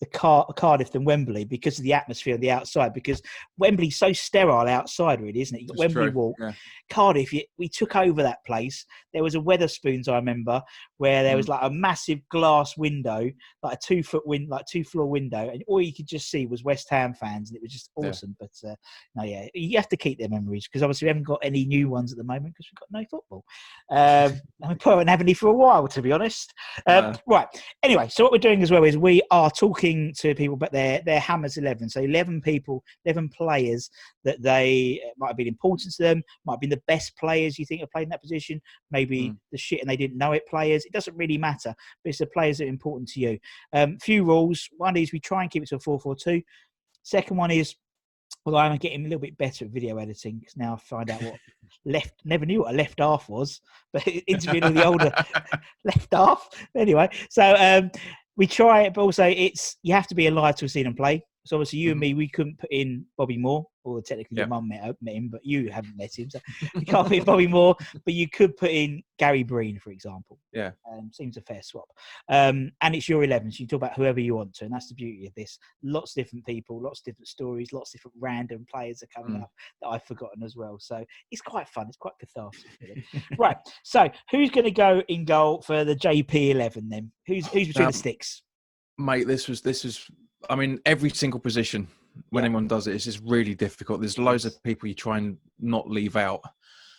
the 0.00 0.06
Car- 0.06 0.46
Cardiff 0.56 0.92
than 0.92 1.04
Wembley 1.04 1.44
because 1.44 1.78
of 1.78 1.84
the 1.84 1.92
atmosphere 1.92 2.34
on 2.34 2.40
the 2.40 2.50
outside. 2.50 2.94
Because 2.94 3.20
Wembley's 3.58 3.98
so 3.98 4.12
sterile 4.12 4.68
outside, 4.68 5.20
really, 5.20 5.40
isn't 5.40 5.56
it? 5.56 5.62
You've 5.62 5.68
got 5.70 5.78
Wembley 5.78 6.02
true, 6.04 6.12
Walk. 6.12 6.36
yeah. 6.40 6.52
Cardiff, 6.90 7.32
you, 7.32 7.42
we 7.58 7.68
took 7.68 7.96
over 7.96 8.22
that 8.22 8.44
place. 8.46 8.84
There 9.12 9.22
was 9.22 9.34
a 9.34 9.38
Wetherspoons, 9.38 10.08
I 10.08 10.14
remember, 10.16 10.62
where 10.98 11.22
there 11.22 11.36
was 11.36 11.46
Mm. 11.46 11.50
like 11.50 11.60
a 11.62 11.70
massive 11.70 12.20
glass 12.30 12.76
window, 12.76 13.28
like 13.62 13.74
a 13.76 13.78
two 13.84 14.02
foot 14.02 14.26
win, 14.26 14.46
like 14.48 14.66
two 14.70 14.84
floor 14.84 15.06
window, 15.06 15.48
and 15.48 15.64
all 15.66 15.80
you 15.80 15.92
could 15.92 16.06
just 16.06 16.30
see 16.30 16.46
was 16.46 16.62
West 16.62 16.88
Ham 16.90 17.14
fans, 17.14 17.50
and 17.50 17.56
it 17.56 17.62
was 17.62 17.72
just 17.72 17.90
Yeah. 18.00 18.08
awesome. 18.10 18.36
But 18.38 18.50
uh, 18.68 18.74
no, 19.16 19.24
yeah, 19.24 19.46
you 19.54 19.76
have 19.78 19.88
to 19.88 19.96
keep 19.96 20.18
their 20.18 20.28
memories 20.28 20.66
because 20.68 20.82
obviously 20.82 21.06
we 21.06 21.10
haven't 21.10 21.24
got 21.24 21.40
any 21.42 21.64
new 21.64 21.88
ones 21.88 22.12
at 22.12 22.18
the 22.18 22.24
moment 22.24 22.54
because 22.54 22.68
we've 22.70 22.78
got 22.80 22.90
no 22.92 23.04
football. 23.10 23.44
Um, 23.90 24.40
and 24.62 24.70
we 24.70 24.74
probably 24.76 24.92
haven't 25.00 25.08
had 25.08 25.20
any 25.22 25.34
for 25.34 25.48
a 25.48 25.52
while, 25.52 25.88
to 25.88 26.02
be 26.02 26.12
honest. 26.12 26.52
Um. 26.86 27.16
Right. 27.26 27.48
Anyway, 27.82 28.08
so 28.08 28.22
what 28.22 28.32
we're 28.32 28.38
doing 28.38 28.62
as 28.62 28.70
well 28.70 28.84
is 28.84 28.96
we 28.96 29.22
are 29.30 29.50
talking 29.50 29.87
to 30.18 30.34
people, 30.34 30.56
but 30.56 30.72
they're 30.72 31.02
they're 31.04 31.20
Hammers 31.20 31.56
eleven, 31.56 31.88
so 31.88 32.00
eleven 32.00 32.40
people, 32.40 32.82
eleven 33.04 33.28
players 33.28 33.90
that 34.24 34.40
they 34.42 35.00
might 35.18 35.28
have 35.28 35.36
been 35.36 35.48
important 35.48 35.92
to 35.94 36.02
them, 36.02 36.22
might 36.44 36.54
have 36.54 36.60
been 36.60 36.70
the 36.70 36.82
best 36.86 37.16
players 37.16 37.58
you 37.58 37.66
think 37.66 37.80
have 37.80 37.90
played 37.90 38.04
in 38.04 38.08
that 38.10 38.22
position, 38.22 38.60
maybe 38.90 39.30
Mm. 39.30 39.36
the 39.52 39.58
shit 39.58 39.80
and 39.80 39.88
they 39.90 39.96
didn't 39.96 40.18
know 40.18 40.32
it 40.32 40.46
players. 40.48 40.84
It 40.84 40.92
doesn't 40.92 41.16
really 41.16 41.38
matter, 41.38 41.74
but 42.02 42.08
it's 42.10 42.18
the 42.18 42.26
players 42.26 42.58
that 42.58 42.64
are 42.64 42.68
important 42.68 43.08
to 43.10 43.20
you. 43.20 43.38
Um, 43.72 43.98
few 43.98 44.24
rules. 44.24 44.68
One 44.76 44.96
is 44.96 45.12
we 45.12 45.20
try 45.20 45.42
and 45.42 45.50
keep 45.50 45.62
it 45.62 45.68
to 45.70 45.76
a 45.76 45.80
four 45.80 45.98
four 45.98 46.14
two. 46.16 46.42
Second 47.02 47.36
one 47.36 47.50
is 47.50 47.74
although 48.44 48.58
I'm 48.58 48.76
getting 48.76 49.00
a 49.00 49.08
little 49.08 49.20
bit 49.20 49.36
better 49.36 49.64
at 49.64 49.70
video 49.70 49.98
editing 49.98 50.38
because 50.38 50.56
now 50.56 50.74
I 50.74 50.78
find 50.78 51.10
out 51.10 51.22
what 51.22 51.34
left 51.84 52.14
never 52.24 52.46
knew 52.46 52.60
what 52.60 52.74
a 52.74 52.76
left 52.76 53.00
half 53.00 53.28
was, 53.28 53.60
but 53.92 54.06
interviewing 54.26 54.74
the 54.74 54.84
older 54.84 55.12
left 55.84 56.08
half. 56.12 56.48
Anyway, 56.76 57.08
so 57.30 57.54
um, 57.58 57.90
we 58.38 58.46
try 58.46 58.82
it, 58.82 58.94
but 58.94 59.02
also 59.02 59.24
it's 59.24 59.76
you 59.82 59.92
have 59.92 60.06
to 60.06 60.14
be 60.14 60.28
alive 60.28 60.56
to 60.56 60.68
seen 60.68 60.86
him 60.86 60.94
play. 60.94 61.22
So 61.48 61.56
obviously, 61.56 61.78
you 61.78 61.92
and 61.92 61.98
Mhm. 61.98 62.00
me, 62.02 62.14
we 62.14 62.28
couldn't 62.28 62.58
put 62.58 62.70
in 62.70 63.06
Bobby 63.16 63.38
Moore, 63.38 63.66
or 63.82 64.02
technically 64.02 64.36
your 64.36 64.46
mum 64.48 64.68
met, 64.68 64.94
met 65.00 65.14
him, 65.14 65.30
but 65.30 65.40
you 65.46 65.70
haven't 65.70 65.96
met 65.96 66.14
him, 66.18 66.28
so 66.28 66.38
you 66.74 66.84
can't 66.84 67.08
put 67.08 67.16
in 67.16 67.24
Bobby 67.24 67.46
Moore. 67.46 67.74
But 68.04 68.12
you 68.12 68.28
could 68.28 68.54
put 68.58 68.70
in 68.70 69.02
Gary 69.18 69.44
Breen, 69.44 69.78
for 69.78 69.90
example. 69.90 70.38
Yeah. 70.52 70.72
um, 70.92 71.10
seems 71.10 71.38
a 71.38 71.40
fair 71.40 71.62
swap. 71.62 71.88
Um, 72.28 72.70
and 72.82 72.94
it's 72.94 73.08
your 73.08 73.24
11, 73.24 73.50
so 73.50 73.60
you 73.62 73.66
talk 73.66 73.78
about 73.78 73.96
whoever 73.96 74.20
you 74.20 74.34
want 74.34 74.52
to, 74.56 74.66
and 74.66 74.74
that's 74.74 74.88
the 74.90 74.94
beauty 74.94 75.26
of 75.26 75.34
this. 75.36 75.58
Lots 75.82 76.10
of 76.14 76.22
different 76.22 76.44
people, 76.44 76.82
lots 76.82 77.00
of 77.00 77.04
different 77.04 77.28
stories, 77.28 77.72
lots 77.72 77.94
of 77.94 77.98
different 78.00 78.16
random 78.20 78.66
players 78.70 79.02
are 79.02 79.06
coming 79.06 79.38
Mm. 79.38 79.44
up 79.44 79.50
that 79.80 79.88
I've 79.88 80.04
forgotten 80.04 80.42
as 80.42 80.54
well. 80.54 80.78
So 80.78 81.02
it's 81.30 81.40
quite 81.40 81.66
fun. 81.68 81.86
It's 81.88 81.96
quite 81.96 82.18
cathartic. 82.20 82.60
Really. 82.82 83.04
right. 83.38 83.56
So 83.84 84.10
who's 84.30 84.50
going 84.50 84.64
to 84.66 84.70
go 84.70 85.02
in 85.08 85.24
goal 85.24 85.62
for 85.62 85.84
the 85.86 85.96
JP 85.96 86.50
11 86.50 86.90
then? 86.90 87.10
Who's 87.26 87.46
who's 87.46 87.68
between 87.68 87.86
Um, 87.86 87.92
the 87.92 87.98
sticks? 87.98 88.42
mate 89.00 89.28
this 89.28 89.46
was 89.48 89.62
this 89.62 89.84
was 89.84 90.10
i 90.48 90.54
mean 90.56 90.78
every 90.86 91.10
single 91.10 91.40
position 91.40 91.86
when 92.30 92.42
Yeah. 92.42 92.46
anyone 92.46 92.66
does 92.68 92.86
it 92.86 92.94
it's 92.94 93.04
just 93.04 93.20
really 93.24 93.54
difficult. 93.54 94.00
There's 94.00 94.18
loads 94.18 94.44
of 94.44 94.60
people 94.64 94.88
you 94.88 94.94
try 94.94 95.18
and 95.18 95.36
not 95.60 95.88
leave 95.88 96.16
out. 96.16 96.40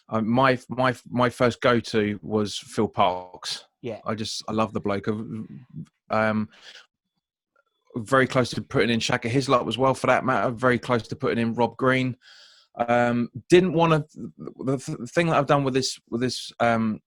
Um, 0.09 0.27
my 0.27 0.57
my 0.69 0.95
my 1.09 1.29
first 1.29 1.59
go-to 1.61 2.19
was 2.23 2.57
phil 2.57 2.87
parkes. 2.87 3.65
Yeah. 3.81 3.99
i 4.05 4.15
just 4.15 4.43
i 4.47 4.51
love 4.53 4.71
the 4.73 4.79
bloke. 4.79 5.07
Um 6.09 6.49
very 7.97 8.27
close 8.27 8.49
to 8.51 8.61
putting 8.61 8.89
in 8.91 8.99
Shaka 8.99 9.27
Hislop 9.29 9.67
as 9.67 9.77
well 9.77 9.93
for 9.93 10.07
that 10.07 10.23
matter 10.23 10.51
very 10.51 10.79
close 10.79 11.07
to 11.07 11.15
putting 11.15 11.39
in 11.39 11.53
Rob 11.53 11.75
Green. 11.75 12.15
Um 12.87 13.29
didn't 13.49 13.73
want 13.73 13.91
to 14.11 14.31
the 14.37 14.77
th- 14.77 15.09
thing 15.09 15.27
that 15.27 15.37
I've 15.37 15.47
done 15.47 15.63
with 15.63 15.73
this 15.73 15.99
with 16.09 16.21
this 16.21 16.51
um 16.59 17.01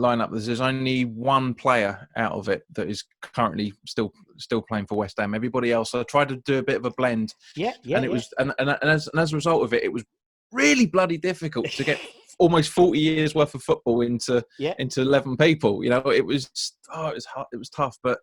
lineup 0.00 0.28
there's 0.32 0.60
only 0.60 1.04
one 1.04 1.54
player 1.54 2.08
out 2.16 2.32
of 2.32 2.48
it 2.48 2.62
that 2.74 2.88
is 2.88 3.04
currently 3.22 3.72
still 3.86 4.12
still 4.36 4.62
playing 4.62 4.86
for 4.86 4.96
West 4.96 5.18
Ham. 5.18 5.34
Everybody 5.34 5.72
else, 5.72 5.94
I 5.94 6.02
tried 6.02 6.28
to 6.28 6.36
do 6.36 6.58
a 6.58 6.62
bit 6.62 6.76
of 6.76 6.84
a 6.84 6.90
blend, 6.90 7.34
Yeah. 7.56 7.72
Yeah. 7.82 7.96
and 7.96 8.04
it 8.04 8.08
yeah. 8.08 8.14
was 8.14 8.34
and, 8.38 8.52
and, 8.58 8.70
and, 8.70 8.90
as, 8.90 9.08
and 9.08 9.20
as 9.20 9.32
a 9.32 9.36
result 9.36 9.62
of 9.62 9.72
it, 9.72 9.84
it 9.84 9.92
was 9.92 10.04
really 10.52 10.86
bloody 10.86 11.18
difficult 11.18 11.66
to 11.70 11.84
get 11.84 12.00
almost 12.38 12.70
forty 12.70 13.00
years 13.00 13.34
worth 13.34 13.54
of 13.54 13.62
football 13.62 14.02
into 14.02 14.44
Yeah. 14.58 14.74
into 14.78 15.00
eleven 15.00 15.36
people. 15.36 15.82
You 15.82 15.90
know, 15.90 16.10
it 16.10 16.24
was 16.24 16.50
oh, 16.92 17.08
it 17.08 17.14
was 17.14 17.24
hard, 17.24 17.46
it 17.52 17.56
was 17.56 17.70
tough, 17.70 17.96
but 18.02 18.18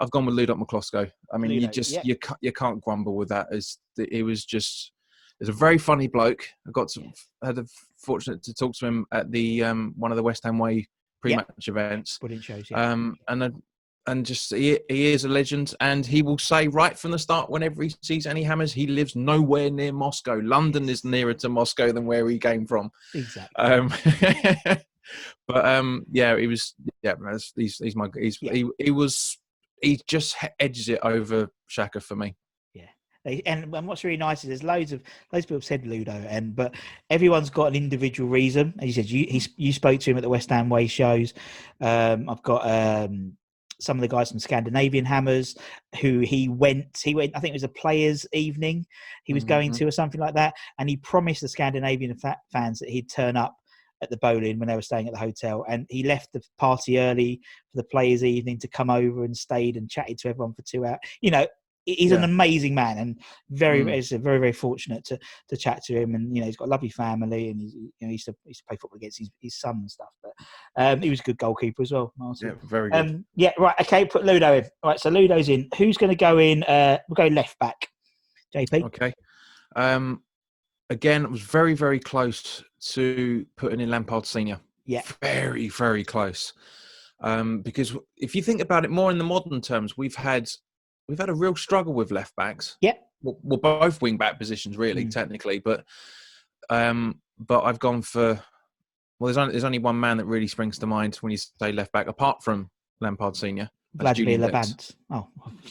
I've 0.00 0.10
gone 0.10 0.26
with 0.26 0.36
Ludek 0.36 0.60
Miklosko. 0.60 1.10
I 1.32 1.38
mean, 1.38 1.50
you 1.50 1.68
just 1.68 1.92
yeah. 1.92 2.02
you 2.04 2.16
can't 2.16 2.38
you 2.40 2.52
can't 2.52 2.80
grumble 2.80 3.16
with 3.16 3.28
that. 3.28 3.48
It's 3.50 3.78
it 3.98 4.24
was 4.24 4.44
just. 4.44 4.92
He's 5.40 5.48
a 5.48 5.52
very 5.52 5.78
funny 5.78 6.08
bloke. 6.08 6.44
I 6.66 6.72
got 6.72 6.88
to 6.88 7.12
had 7.44 7.54
the 7.54 7.68
fortunate 7.96 8.42
to 8.42 8.52
talk 8.52 8.72
to 8.74 8.86
him 8.86 9.06
at 9.12 9.30
the 9.30 9.62
um, 9.62 9.94
one 9.96 10.10
of 10.10 10.16
the 10.16 10.22
West 10.24 10.42
Ham 10.42 10.58
Way 10.58 10.88
pre-match 11.20 11.68
events. 11.68 12.18
Brilliant 12.18 12.44
shows. 12.44 12.70
Yeah. 12.70 12.90
Um, 12.90 13.16
and 13.28 13.42
uh, 13.42 13.50
and 14.06 14.24
just 14.24 14.54
he, 14.54 14.78
he 14.88 15.12
is 15.12 15.24
a 15.24 15.28
legend, 15.28 15.74
and 15.80 16.04
he 16.04 16.22
will 16.22 16.38
say 16.38 16.66
right 16.68 16.98
from 16.98 17.10
the 17.10 17.18
start, 17.18 17.50
whenever 17.50 17.82
he 17.82 17.94
sees 18.02 18.26
any 18.26 18.42
hammers, 18.42 18.72
he 18.72 18.86
lives 18.86 19.14
nowhere 19.14 19.70
near 19.70 19.92
Moscow. 19.92 20.40
London 20.42 20.88
is 20.88 21.04
nearer 21.04 21.34
to 21.34 21.48
Moscow 21.48 21.92
than 21.92 22.06
where 22.06 22.28
he 22.28 22.38
came 22.38 22.66
from. 22.66 22.90
exactly. 23.14 23.62
Um, 23.62 23.92
but 25.46 25.64
um, 25.66 26.04
yeah, 26.10 26.36
he 26.38 26.46
was 26.46 26.74
yeah, 27.02 27.14
he's 27.54 27.76
he's 27.76 27.96
my 27.96 28.08
he's 28.18 28.38
Yeah. 28.40 28.52
he 28.54 28.68
he 28.78 28.90
was 28.90 29.38
he 29.82 30.00
just 30.06 30.36
edges 30.58 30.88
it 30.88 31.00
over 31.02 31.50
Shaka 31.66 32.00
for 32.00 32.16
me. 32.16 32.34
They- 33.24 33.42
And, 33.46 33.74
and 33.74 33.86
what's 33.86 34.04
really 34.04 34.16
nice 34.16 34.44
is 34.44 34.48
there's 34.48 34.62
loads 34.62 34.92
of 34.92 35.02
loads 35.32 35.44
of 35.44 35.48
people 35.48 35.56
have 35.56 35.64
said 35.64 35.86
Ludo, 35.86 36.12
and 36.12 36.54
but 36.54 36.74
everyone's 37.10 37.50
got 37.50 37.66
an 37.66 37.74
individual 37.74 38.28
reason. 38.28 38.74
As 38.78 38.86
you 38.86 38.92
said, 38.92 39.10
you 39.10 39.26
he, 39.28 39.42
you 39.56 39.72
spoke 39.72 40.00
to 40.00 40.10
him 40.10 40.16
at 40.16 40.22
the 40.22 40.28
West 40.28 40.50
Ham 40.50 40.68
Way 40.68 40.86
shows. 40.86 41.34
Um, 41.80 42.28
I've 42.28 42.42
got 42.42 42.62
um, 42.68 43.32
some 43.80 43.96
of 43.96 44.00
the 44.00 44.08
guys 44.08 44.30
from 44.30 44.38
Scandinavian 44.40 45.04
Hammers 45.04 45.56
who 46.00 46.20
he 46.20 46.48
went. 46.48 47.00
He 47.02 47.14
went. 47.14 47.36
I 47.36 47.40
think 47.40 47.50
it 47.50 47.54
was 47.54 47.62
a 47.64 47.68
players' 47.68 48.26
evening 48.32 48.86
he 49.24 49.34
was 49.34 49.44
going 49.44 49.72
Mhm. 49.72 49.76
to 49.78 49.86
or 49.86 49.90
something 49.90 50.20
like 50.20 50.34
that, 50.34 50.54
and 50.78 50.88
he 50.88 50.96
promised 50.96 51.40
the 51.42 51.48
Scandinavian 51.48 52.16
fa- 52.16 52.38
fans 52.52 52.78
that 52.78 52.88
he'd 52.88 53.10
turn 53.10 53.36
up 53.36 53.54
at 54.00 54.10
the 54.10 54.16
Boleyn 54.18 54.60
when 54.60 54.68
they 54.68 54.76
were 54.76 54.80
staying 54.82 55.08
at 55.08 55.12
the 55.12 55.18
hotel 55.18 55.64
and 55.68 55.84
he 55.90 56.04
left 56.04 56.32
the 56.32 56.40
party 56.56 57.00
early 57.00 57.40
for 57.72 57.78
the 57.78 57.88
players 57.88 58.22
evening 58.22 58.56
to 58.56 58.68
come 58.68 58.90
over 58.90 59.24
and 59.24 59.36
stayed 59.36 59.76
and 59.76 59.90
chatted 59.90 60.16
to 60.16 60.28
everyone 60.28 60.54
for 60.54 60.62
two 60.62 60.86
hours 60.86 61.00
you 61.20 61.32
know 61.32 61.44
he's 61.94 62.12
an 62.12 62.24
amazing 62.24 62.74
man 62.74 62.98
and 62.98 63.20
very 63.50 63.84
Mm. 63.84 63.92
it's 63.92 64.10
very 64.10 64.38
very 64.38 64.52
fortunate 64.52 65.04
to 65.04 65.18
to 65.48 65.56
chat 65.56 65.82
to 65.84 65.94
him 66.00 66.14
and 66.14 66.34
you 66.34 66.40
know 66.40 66.46
he's 66.46 66.56
got 66.56 66.66
a 66.66 66.70
lovely 66.70 66.88
family 66.90 67.50
and 67.50 67.60
he's 67.60 67.74
you 67.74 67.90
know 68.00 68.08
he 68.08 68.12
used 68.12 68.26
to, 68.26 68.34
he 68.44 68.50
used 68.50 68.60
to 68.60 68.66
play 68.66 68.76
football 68.80 68.96
against 68.96 69.18
his, 69.18 69.30
his 69.40 69.54
son 69.58 69.76
and 69.76 69.90
stuff 69.90 70.08
but 70.22 70.32
um 70.76 71.00
he 71.00 71.10
was 71.10 71.20
a 71.20 71.22
good 71.22 71.38
goalkeeper 71.38 71.82
as 71.82 71.92
well 71.92 72.12
Martin. 72.18 72.48
Yeah, 72.48 72.54
very 72.68 72.90
good. 72.90 72.96
um 72.98 73.24
yeah 73.36 73.52
right 73.58 73.74
okay 73.80 74.04
put 74.04 74.24
ludo 74.24 74.54
in 74.54 74.64
all 74.82 74.90
right 74.90 75.00
so 75.00 75.08
ludo's 75.10 75.48
in 75.48 75.68
who's 75.78 75.96
going 75.96 76.10
to 76.10 76.16
go 76.16 76.38
in 76.38 76.62
uh 76.64 76.98
we'll 77.08 77.28
go 77.28 77.32
left 77.34 77.58
back 77.58 77.88
jp 78.54 78.82
Okay. 78.84 79.12
Um, 79.76 80.22
again, 80.90 81.24
it 81.24 81.30
was 81.30 81.42
very, 81.42 81.74
very 81.74 82.00
close 82.00 82.64
to 82.92 83.46
putting 83.56 83.80
in 83.80 83.90
Lampard 83.90 84.24
Senior. 84.26 84.58
Yeah. 84.86 85.02
Very, 85.22 85.68
very 85.68 86.02
close. 86.04 86.52
Um, 87.20 87.60
because 87.60 87.94
if 88.16 88.34
you 88.34 88.42
think 88.42 88.60
about 88.62 88.84
it 88.84 88.90
more 88.90 89.10
in 89.10 89.18
the 89.18 89.24
modern 89.24 89.60
terms, 89.60 89.96
we've 89.98 90.14
had 90.16 90.48
we've 91.08 91.18
had 91.18 91.30
a 91.30 91.34
real 91.34 91.56
struggle 91.56 91.94
with 91.94 92.10
left 92.10 92.36
backs. 92.36 92.76
Yeah. 92.80 92.94
Well, 93.22 93.38
well 93.42 93.58
both 93.58 94.00
wing 94.02 94.16
back 94.16 94.38
positions, 94.38 94.76
really, 94.76 95.04
Mm. 95.04 95.10
technically, 95.10 95.58
but 95.58 95.84
um, 96.70 97.20
but 97.38 97.62
I've 97.64 97.78
gone 97.78 98.02
for 98.02 98.40
well. 99.18 99.26
There's 99.26 99.38
only 99.38 99.52
there's 99.52 99.64
only 99.64 99.78
one 99.78 99.98
man 99.98 100.18
that 100.18 100.26
really 100.26 100.46
springs 100.46 100.78
to 100.78 100.86
mind 100.86 101.16
when 101.16 101.32
you 101.32 101.38
say 101.38 101.72
left 101.72 101.92
back, 101.92 102.06
apart 102.08 102.42
from 102.44 102.70
Lampard 103.00 103.36
Senior. 103.36 103.70
Vladimir 103.94 104.38
Labant. 104.38 104.94
Oh, 105.10 105.26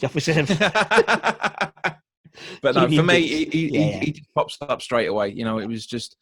but 2.62 2.74
no, 2.74 2.88
for 2.88 3.02
me, 3.02 3.26
he, 3.26 3.44
he, 3.46 3.68
Yeah, 3.68 3.80
yeah. 3.80 4.00
he 4.00 4.12
just 4.12 4.34
pops 4.34 4.58
up 4.60 4.82
straight 4.82 5.06
away. 5.06 5.28
You 5.30 5.44
know, 5.44 5.58
it 5.58 5.66
was 5.68 5.86
just 5.86 6.16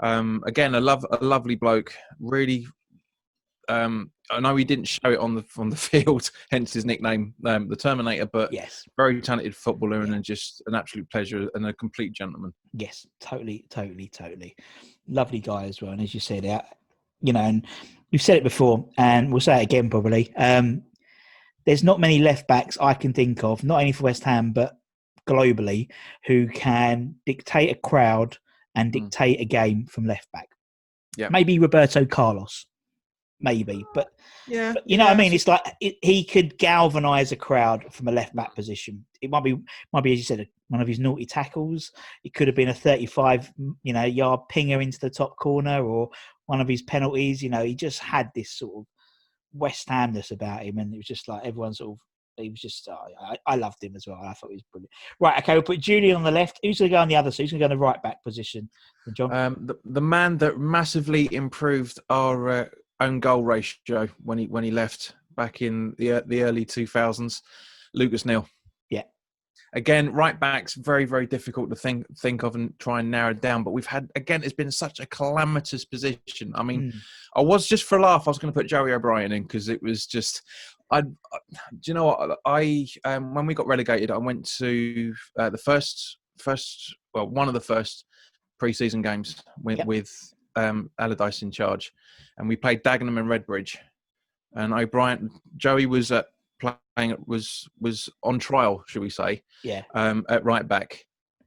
um, 0.00 0.42
again 0.46 0.74
a 0.74 0.80
love 0.80 1.04
a 1.10 1.22
lovely 1.24 1.56
bloke. 1.56 1.92
Really, 2.20 2.66
um, 3.70 4.10
I 4.30 4.40
know 4.40 4.54
he 4.56 4.64
didn't 4.64 4.86
show 4.88 5.10
it 5.10 5.18
on 5.18 5.34
the 5.34 5.44
on 5.58 5.70
the 5.70 5.76
field, 5.90 6.30
hence 6.50 6.72
his 6.72 6.84
nickname, 6.84 7.34
um, 7.46 7.68
the 7.68 7.76
Terminator. 7.76 8.26
But 8.26 8.52
yes, 8.52 8.84
very 8.96 9.20
talented 9.20 9.54
footballer 9.56 10.04
Yeah. 10.06 10.12
and 10.14 10.24
just 10.24 10.62
an 10.66 10.74
absolute 10.74 11.10
pleasure 11.10 11.48
and 11.54 11.66
a 11.66 11.72
complete 11.74 12.12
gentleman. 12.12 12.52
yes, 12.72 13.06
totally, 13.20 13.64
totally, 13.70 14.08
totally. 14.08 14.54
Lovely 15.08 15.40
guy 15.40 15.64
as 15.64 15.80
well. 15.82 15.92
And 15.92 16.00
as 16.00 16.14
you 16.14 16.20
said, 16.20 16.44
uh, 16.46 16.62
you 17.22 17.32
know, 17.32 17.40
and 17.40 17.66
we've 18.12 18.22
said 18.22 18.36
it 18.36 18.44
before, 18.44 18.88
and 18.98 19.30
we'll 19.32 19.40
say 19.40 19.60
it 19.60 19.64
again 19.64 19.90
probably. 19.90 20.34
Um, 20.36 20.82
there's 21.66 21.84
not 21.84 22.00
many 22.00 22.18
left 22.20 22.48
backs 22.48 22.78
I 22.80 22.94
can 22.94 23.12
think 23.12 23.44
of, 23.44 23.62
not 23.64 23.80
only 23.80 23.92
for 23.92 24.04
West 24.04 24.24
Ham 24.24 24.52
but 24.52 24.78
globally, 25.28 25.88
who 26.26 26.48
can 26.48 27.14
dictate 27.26 27.70
a 27.70 27.74
crowd 27.80 28.38
and 28.74 28.90
Mm. 28.90 28.92
dictate 29.10 29.40
a 29.40 29.44
game 29.44 29.86
from 29.86 30.06
left 30.06 30.30
back. 30.32 30.48
Yeah. 31.18 31.28
maybe 31.30 31.58
Roberto 31.58 32.04
Carlos, 32.06 32.66
maybe, 33.40 33.84
but 33.94 34.12
Yeah, 34.46 34.72
But 34.74 34.88
you 34.88 34.96
know 34.96 35.04
what 35.04 35.14
I 35.14 35.16
mean? 35.16 35.32
It's 35.32 35.48
like 35.48 35.62
it, 35.80 35.96
he 36.02 36.24
could 36.24 36.58
galvanise 36.58 37.32
a 37.32 37.36
crowd 37.36 37.92
from 37.92 38.08
a 38.08 38.12
left 38.12 38.34
back 38.34 38.54
position. 38.54 39.04
It 39.20 39.30
might 39.30 39.44
be, 39.44 39.58
might 39.92 40.04
be 40.04 40.12
as 40.12 40.18
you 40.18 40.24
said, 40.24 40.48
one 40.68 40.80
of 40.80 40.88
his 40.88 40.98
naughty 40.98 41.26
tackles. 41.26 41.92
It 42.24 42.34
could 42.34 42.48
have 42.48 42.56
been 42.56 42.68
a 42.68 42.74
35, 42.74 43.52
you 43.82 43.92
know, 43.92 44.04
yard 44.04 44.40
pinger 44.52 44.82
into 44.82 44.98
the 44.98 45.10
top 45.10 45.36
corner, 45.36 45.84
or 45.84 46.10
one 46.46 46.60
of 46.60 46.68
his 46.68 46.82
penalties. 46.82 47.42
You 47.42 47.50
know, 47.50 47.64
he 47.64 47.74
just 47.74 47.98
had 47.98 48.30
this 48.34 48.52
sort 48.52 48.78
of 48.78 48.86
West 49.52 49.88
Hamness 49.88 50.30
about 50.30 50.62
him, 50.62 50.78
and 50.78 50.92
it 50.94 50.98
was 50.98 51.06
just 51.06 51.28
like 51.28 51.44
everyone 51.44 51.74
sort 51.74 51.92
of. 51.92 51.98
He 52.36 52.48
was 52.48 52.60
just, 52.60 52.88
oh, 52.88 52.96
I, 53.20 53.36
I 53.46 53.56
loved 53.56 53.84
him 53.84 53.94
as 53.94 54.06
well. 54.06 54.18
I 54.22 54.32
thought 54.32 54.48
he 54.48 54.56
was 54.56 54.64
brilliant. 54.72 54.90
Right, 55.18 55.42
okay, 55.42 55.52
we'll 55.52 55.62
put 55.62 55.78
Julian 55.78 56.16
on 56.16 56.22
the 56.22 56.30
left. 56.30 56.58
Who's 56.62 56.78
going 56.78 56.90
to 56.90 56.94
go 56.94 57.00
on 57.00 57.08
the 57.08 57.16
other? 57.16 57.30
So 57.30 57.42
who's 57.42 57.50
going 57.50 57.60
to 57.60 57.66
go 57.68 57.72
in 57.72 57.78
the 57.78 57.84
right 57.84 58.02
back 58.02 58.24
position? 58.24 58.70
John. 59.14 59.30
Um, 59.30 59.56
the, 59.66 59.74
the 59.84 60.00
man 60.00 60.38
that 60.38 60.58
massively 60.58 61.28
improved 61.34 61.98
our 62.08 62.48
uh, 62.48 62.64
own 63.00 63.20
goal 63.20 63.42
ratio 63.44 64.08
when 64.22 64.38
he 64.38 64.46
when 64.46 64.64
he 64.64 64.70
left 64.70 65.14
back 65.36 65.62
in 65.62 65.94
the 65.98 66.12
uh, 66.12 66.22
the 66.26 66.42
early 66.42 66.64
two 66.64 66.86
thousands, 66.86 67.42
Lucas 67.94 68.24
Neill. 68.24 68.46
Yeah. 68.90 69.02
Again, 69.72 70.12
right 70.12 70.38
backs 70.38 70.74
very 70.74 71.04
very 71.04 71.26
difficult 71.26 71.70
to 71.70 71.76
think 71.76 72.06
think 72.18 72.42
of 72.42 72.54
and 72.54 72.72
try 72.78 73.00
and 73.00 73.10
narrow 73.10 73.32
down. 73.32 73.62
But 73.62 73.72
we've 73.72 73.86
had 73.86 74.10
again, 74.16 74.42
it's 74.42 74.52
been 74.52 74.70
such 74.70 75.00
a 75.00 75.06
calamitous 75.06 75.84
position. 75.84 76.52
I 76.54 76.62
mean, 76.62 76.92
Mm. 76.92 76.94
I 77.36 77.40
was 77.42 77.66
just 77.68 77.84
for 77.84 77.98
a 77.98 78.02
laugh. 78.02 78.26
I 78.26 78.30
was 78.30 78.38
going 78.38 78.52
to 78.52 78.58
put 78.58 78.66
Joey 78.66 78.92
O'Brien 78.92 79.32
in 79.32 79.42
because 79.44 79.68
it 79.68 79.82
was 79.82 80.06
just. 80.06 80.42
I, 80.92 80.98
I- 80.98 81.38
do 81.70 81.78
you 81.84 81.94
know 81.94 82.06
what 82.06 82.38
I 82.44 82.86
um, 83.04 83.32
when 83.34 83.46
we 83.46 83.54
got 83.54 83.68
relegated, 83.68 84.10
I 84.10 84.18
went 84.18 84.44
to 84.58 85.14
uh, 85.38 85.48
the 85.50 85.58
first 85.58 86.18
first 86.38 86.96
well 87.14 87.28
one 87.28 87.46
of 87.46 87.54
the 87.54 87.60
first 87.60 88.04
pre-season 88.58 89.00
games 89.00 89.40
with, 89.62 89.78
Yep. 89.78 89.86
with 89.86 90.34
um, 90.56 90.90
Allardyce 90.98 91.42
in 91.42 91.50
charge, 91.50 91.92
and 92.38 92.48
we 92.48 92.56
played 92.56 92.82
Dagenham 92.82 93.18
and 93.18 93.28
Redbridge, 93.28 93.76
and 94.54 94.72
O'Brien 94.72 95.30
Joey 95.56 95.86
was 95.86 96.12
at 96.12 96.26
playing 96.60 97.16
was 97.26 97.68
was 97.80 98.08
on 98.22 98.38
trial, 98.38 98.84
should 98.86 99.02
we 99.02 99.10
say, 99.10 99.42
yeah, 99.64 99.82
um, 99.94 100.24
at 100.28 100.44
right 100.44 100.66
back, 100.66 101.04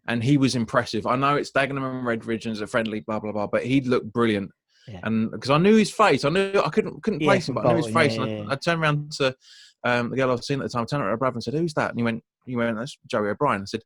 and 0.08 0.24
he 0.24 0.38
was 0.38 0.56
impressive. 0.56 1.06
I 1.06 1.16
know 1.16 1.36
it's 1.36 1.52
Dagenham 1.52 2.00
and 2.00 2.08
Redbridge 2.08 2.46
and 2.46 2.54
it's 2.54 2.62
a 2.62 2.68
friendly, 2.68 3.02
blah 3.02 3.20
blah 3.20 3.32
blah, 3.32 3.48
but 3.48 3.66
he 3.66 3.82
looked 3.82 4.12
brilliant. 4.12 4.52
Yeah. 4.88 5.00
And 5.04 5.32
because 5.32 5.50
I 5.50 5.58
knew 5.60 5.76
his 5.78 5.92
face, 5.92 6.26
I 6.26 6.30
knew 6.30 6.62
I 6.64 6.70
couldn't 6.70 7.02
couldn't 7.04 7.22
Yeah, 7.22 7.30
place 7.30 7.48
him, 7.48 7.56
but 7.56 7.66
I 7.66 7.70
knew 7.72 7.84
his 7.84 7.94
face. 7.94 8.18
yeah, 8.18 8.24
and 8.24 8.50
I, 8.50 8.54
I 8.54 8.56
turned 8.58 8.82
around 8.82 9.12
to 9.14 9.36
um, 9.86 10.10
the 10.10 10.18
girl 10.18 10.30
I 10.30 10.34
was 10.34 10.46
seeing 10.46 10.60
at 10.60 10.64
the 10.64 10.70
time, 10.70 10.84
I 10.84 10.86
turned 10.86 11.04
around 11.04 11.12
to 11.12 11.18
brother 11.18 11.36
and 11.36 11.44
said, 11.44 11.54
"Who's 11.54 11.74
that?" 11.76 11.90
And 11.92 12.00
he 12.00 12.04
went, 12.04 12.24
"He 12.46 12.56
went, 12.56 12.78
that's 12.78 12.98
Joey 13.08 13.30
O'Brien." 13.30 13.62
I 13.62 13.66
said, 13.66 13.82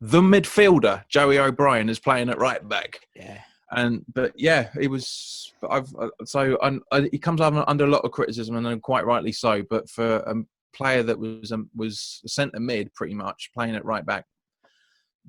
"The 0.00 0.20
midfielder, 0.20 1.04
Joey 1.08 1.38
O'Brien, 1.38 1.88
is 1.88 1.98
playing 1.98 2.28
at 2.28 2.38
right 2.38 2.66
back." 2.68 3.00
yeah, 3.14 3.40
and 3.72 4.04
but 4.12 4.32
yeah, 4.36 4.68
it 4.80 4.88
was. 4.88 5.52
I've 5.68 5.92
uh, 5.98 6.08
so 6.24 6.56
I, 6.62 7.00
he 7.10 7.18
comes 7.18 7.40
under, 7.40 7.64
under 7.68 7.84
a 7.84 7.88
lot 7.90 8.04
of 8.04 8.12
criticism, 8.12 8.56
and 8.64 8.82
quite 8.82 9.04
rightly 9.06 9.32
so. 9.32 9.62
But 9.68 9.88
for 9.90 10.16
a 10.18 10.34
player 10.74 11.02
that 11.02 11.18
was 11.18 11.52
um, 11.52 11.70
was 11.74 12.22
centre 12.26 12.60
mid, 12.60 12.92
pretty 12.94 13.14
much 13.14 13.50
playing 13.54 13.74
at 13.74 13.84
right 13.84 14.04
back, 14.06 14.24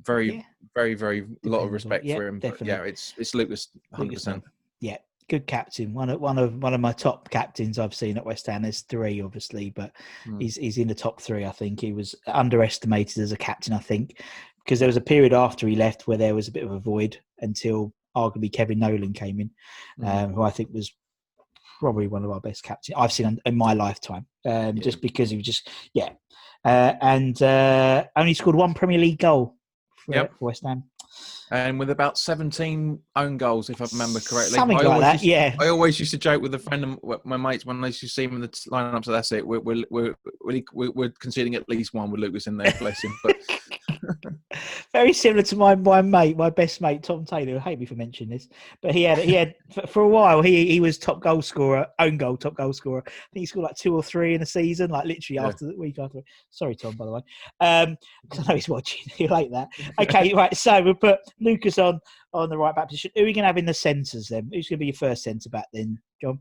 very, 0.03 0.35
Yeah. 0.35 0.41
very, 0.75 0.93
very 0.93 1.25
lot 1.43 1.61
of 1.63 1.71
respect 1.71 2.05
Yeah, 2.05 2.15
for 2.17 2.27
him. 2.27 2.39
But 2.39 2.61
yeah, 2.61 2.67
definitely. 2.67 2.89
it's 2.91 3.13
it's 3.17 3.33
Lucas, 3.33 3.69
hundred 3.93 4.13
percent. 4.13 4.43
yeah, 4.81 4.97
good 5.29 5.47
captain. 5.47 5.93
One 5.93 6.09
of 6.11 6.19
one 6.21 6.37
of 6.37 6.61
one 6.61 6.73
of 6.75 6.81
my 6.81 6.91
top 6.91 7.29
captains 7.31 7.79
I've 7.79 7.95
seen 7.95 8.17
at 8.17 8.25
West 8.25 8.45
Ham. 8.47 8.61
There's 8.61 8.81
three, 8.81 9.21
obviously, 9.21 9.71
but 9.71 9.91
Hmm. 10.25 10.39
he's 10.39 10.55
he's 10.57 10.77
in 10.77 10.87
the 10.87 10.93
top 10.95 11.21
three. 11.21 11.45
I 11.45 11.51
think 11.51 11.79
he 11.79 11.93
was 11.93 12.13
underestimated 12.27 13.23
as 13.23 13.31
a 13.31 13.37
captain. 13.37 13.73
I 13.73 13.79
think 13.79 14.21
because 14.63 14.79
there 14.79 14.87
was 14.87 14.97
a 14.97 15.01
period 15.01 15.33
after 15.33 15.65
he 15.67 15.75
left 15.75 16.07
where 16.07 16.17
there 16.17 16.35
was 16.35 16.49
a 16.49 16.51
bit 16.51 16.65
of 16.65 16.71
a 16.71 16.79
void 16.79 17.17
until 17.39 17.93
arguably 18.17 18.51
Kevin 18.51 18.79
Nolan 18.79 19.13
came 19.13 19.39
in, 19.39 19.49
Hmm. 19.97 20.05
um, 20.07 20.33
who 20.33 20.41
I 20.41 20.49
think 20.49 20.69
was 20.73 20.91
probably 21.79 22.07
one 22.07 22.23
of 22.25 22.31
our 22.31 22.39
best 22.41 22.63
captains 22.63 22.95
I've 22.97 23.11
seen 23.11 23.39
in, 23.45 23.55
my 23.57 23.73
lifetime. 23.73 24.25
Um, 24.45 24.77
Yeah. 24.77 24.83
Just 24.83 25.01
because 25.01 25.29
he 25.29 25.37
was 25.37 25.45
just 25.45 25.69
yeah, 25.93 26.09
uh, 26.65 26.93
and 27.01 27.39
uh, 27.41 28.03
only 28.15 28.33
scored 28.33 28.55
one 28.55 28.73
Premier 28.73 28.97
League 28.97 29.19
goal 29.19 29.55
for, 30.05 30.15
Yep. 30.15 30.31
for 30.39 30.45
West 30.45 30.63
Ham. 30.65 30.83
and 31.51 31.79
with 31.79 31.89
about 31.89 32.17
17 32.17 32.99
own 33.15 33.37
goals, 33.37 33.69
if 33.69 33.81
I 33.81 33.85
remember 33.93 34.19
correctly. 34.19 34.55
Something 34.57 34.77
I 34.77 34.81
like 34.81 34.87
always 34.89 35.01
that. 35.03 35.13
used- 35.13 35.23
Yeah. 35.25 35.55
I 35.59 35.67
always 35.69 35.99
used 35.99 36.11
to 36.11 36.17
joke 36.17 36.41
with 36.41 36.53
a 36.55 36.59
friend 36.59 36.83
of 36.83 37.25
my 37.25 37.37
mates 37.37 37.65
when 37.65 37.79
they 37.79 37.87
used 37.89 38.01
to 38.01 38.09
see 38.09 38.23
him 38.25 38.35
in 38.35 38.41
the 38.41 38.49
lineup. 38.49 39.05
So 39.05 39.11
that's 39.13 39.31
it. 39.31 39.45
We're 39.47 39.59
we're 39.61 39.85
we're, 39.89 40.15
we're, 40.73 40.91
we're 40.91 41.09
conceding 41.19 41.55
at 41.55 41.69
least 41.69 41.93
one 41.93 42.11
with 42.11 42.19
Lucas 42.21 42.47
in 42.47 42.57
there, 42.57 42.73
bless 42.79 43.01
him. 43.01 43.17
But 43.23 43.37
Very 44.93 45.13
similar 45.13 45.43
to 45.43 45.55
my 45.55 45.75
my 45.75 46.01
mate, 46.01 46.37
my 46.37 46.49
best 46.49 46.81
mate 46.81 47.03
Tom 47.03 47.25
Taylor. 47.25 47.53
who 47.53 47.59
hate 47.59 47.79
me 47.79 47.85
for 47.85 47.95
mentioning 47.95 48.29
this, 48.29 48.47
but 48.81 48.93
he 48.93 49.03
had 49.03 49.17
he 49.17 49.33
had 49.33 49.55
for, 49.89 50.03
a 50.03 50.07
while 50.07 50.41
he 50.41 50.67
he 50.67 50.79
was 50.79 50.97
top 50.97 51.21
goal 51.21 51.41
scorer, 51.41 51.85
own 51.99 52.17
goal 52.17 52.37
top 52.37 52.55
goal 52.55 52.73
scorer. 52.73 53.03
I 53.05 53.11
think 53.33 53.41
he 53.41 53.45
scored 53.45 53.63
like 53.65 53.75
two 53.75 53.95
or 53.95 54.03
three 54.03 54.33
in 54.35 54.41
a 54.41 54.45
season, 54.45 54.91
like 54.91 55.05
literally 55.05 55.35
Yeah. 55.37 55.47
after 55.47 55.65
the 55.67 55.77
week 55.77 55.99
after. 55.99 56.19
Sorry, 56.49 56.75
Tom, 56.75 56.95
by 56.95 57.05
the 57.05 57.11
way. 57.11 57.21
Um, 57.59 57.97
'cause 58.29 58.39
I 58.39 58.51
know 58.51 58.55
he's 58.55 58.69
watching. 58.69 59.01
He'll 59.15 59.35
hate 59.35 59.51
that. 59.51 59.69
Okay, 59.99 60.33
right. 60.33 60.55
So 60.55 60.81
we'll 60.81 60.93
put 60.95 61.19
Lucas 61.39 61.77
on 61.77 61.99
on 62.33 62.49
the 62.49 62.57
right 62.57 62.75
back 62.75 62.89
position. 62.89 63.11
Who 63.15 63.23
are 63.23 63.25
we 63.25 63.33
going 63.33 63.43
to 63.43 63.47
have 63.47 63.57
in 63.57 63.65
the 63.65 63.73
centres 63.73 64.27
then? 64.29 64.49
Who's 64.53 64.67
going 64.69 64.77
to 64.77 64.81
be 64.81 64.87
your 64.87 64.93
first 64.93 65.23
centre 65.23 65.49
back 65.49 65.65
then, 65.73 65.97
John? 66.21 66.39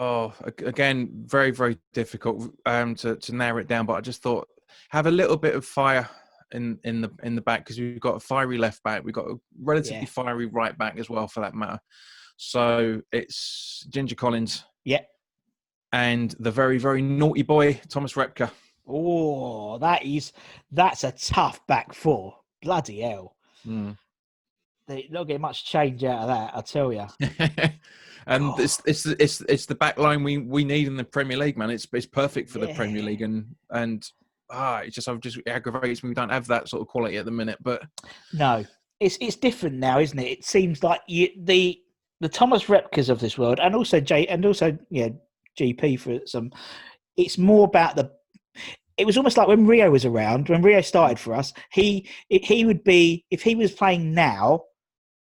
Oh, 0.00 0.34
again, 0.46 1.10
very 1.26 1.52
very 1.52 1.78
difficult 1.94 2.50
um, 2.66 2.94
to 2.96 3.16
to 3.16 3.34
narrow 3.34 3.58
it 3.60 3.68
down. 3.68 3.86
But 3.86 3.94
I 3.94 4.00
just 4.00 4.20
thought 4.22 4.48
have 4.90 5.06
a 5.06 5.10
little 5.10 5.36
bit 5.36 5.54
of 5.54 5.64
fire 5.64 6.08
in 6.52 6.78
in 6.84 7.00
the 7.00 7.10
in 7.22 7.34
the 7.34 7.40
back 7.42 7.60
because 7.64 7.78
we've 7.78 8.00
got 8.00 8.16
a 8.16 8.20
fiery 8.20 8.58
left 8.58 8.82
back, 8.82 9.04
we've 9.04 9.14
got 9.14 9.26
a 9.26 9.34
relatively 9.60 10.00
Yeah. 10.00 10.04
fiery 10.06 10.46
right 10.46 10.76
back 10.76 10.98
as 10.98 11.08
well, 11.10 11.26
for 11.28 11.40
that 11.40 11.54
matter. 11.54 11.78
So 12.36 13.00
it's 13.12 13.86
Ginger 13.88 14.14
Collins 14.14 14.64
Yeah. 14.84 15.02
and 15.92 16.34
the 16.38 16.50
very 16.50 16.78
very 16.78 17.02
naughty 17.02 17.42
boy 17.42 17.80
Thomas 17.88 18.12
Repka. 18.14 18.50
Oh, 18.86 19.78
that 19.78 20.04
is 20.04 20.32
that's 20.70 21.02
a 21.04 21.12
tough 21.12 21.66
back 21.66 21.92
four. 21.94 22.36
Bloody 22.62 23.00
hell. 23.00 23.36
Mm. 23.66 23.96
They 24.86 25.08
not 25.10 25.24
get 25.26 25.40
much 25.40 25.64
change 25.64 26.04
out 26.04 26.20
of 26.22 26.28
that, 26.28 26.56
I 26.56 26.60
tell 26.60 26.92
you. 26.92 27.06
and 28.28 28.44
Oh. 28.44 28.56
it's 28.58 28.80
it's 28.86 29.06
it's 29.06 29.40
it's 29.42 29.66
the 29.66 29.74
back 29.74 29.98
line 29.98 30.22
we 30.22 30.38
we 30.38 30.64
need 30.64 30.86
in 30.86 30.96
the 30.96 31.04
Premier 31.04 31.36
League, 31.36 31.56
man. 31.56 31.70
It's 31.70 31.88
it's 31.92 32.06
perfect 32.06 32.50
for 32.50 32.60
the 32.60 32.72
Premier 32.74 33.02
League, 33.02 33.22
and 33.22 33.56
and 33.70 34.08
ah, 34.50 34.78
it 34.78 34.92
just 34.92 35.08
I've 35.08 35.20
just 35.20 35.38
it 35.38 35.48
aggravates 35.48 36.02
me. 36.02 36.08
We 36.08 36.14
don't 36.14 36.30
have 36.30 36.46
that 36.48 36.68
sort 36.68 36.82
of 36.82 36.88
quality 36.88 37.16
at 37.16 37.24
the 37.24 37.30
minute, 37.30 37.58
but 37.62 37.82
No, 38.32 38.64
it's 39.00 39.18
it's 39.20 39.36
different 39.36 39.76
now, 39.76 39.98
isn't 39.98 40.18
it? 40.18 40.30
It 40.38 40.44
seems 40.44 40.82
like 40.82 41.00
you, 41.06 41.28
the 41.38 41.78
the 42.20 42.28
Thomas 42.28 42.64
Repkas 42.64 43.08
of 43.08 43.20
this 43.20 43.36
world, 43.36 43.60
and 43.60 43.74
also 43.74 44.00
J, 44.00 44.26
and 44.26 44.44
also 44.44 44.76
yeah, 44.90 45.08
GP 45.58 46.00
for 46.00 46.20
some. 46.26 46.50
It's 47.16 47.38
more 47.38 47.66
about 47.66 47.96
the. 47.96 48.10
It 48.96 49.06
was 49.06 49.18
almost 49.18 49.36
like 49.36 49.48
when 49.48 49.66
Rio 49.66 49.90
was 49.90 50.06
around. 50.06 50.48
When 50.48 50.62
Rio 50.62 50.80
started 50.80 51.18
for 51.18 51.34
us, 51.34 51.52
he 51.72 52.08
he 52.28 52.64
would 52.64 52.84
be 52.84 53.24
if 53.30 53.42
he 53.42 53.54
was 53.54 53.72
playing 53.72 54.14
now. 54.14 54.62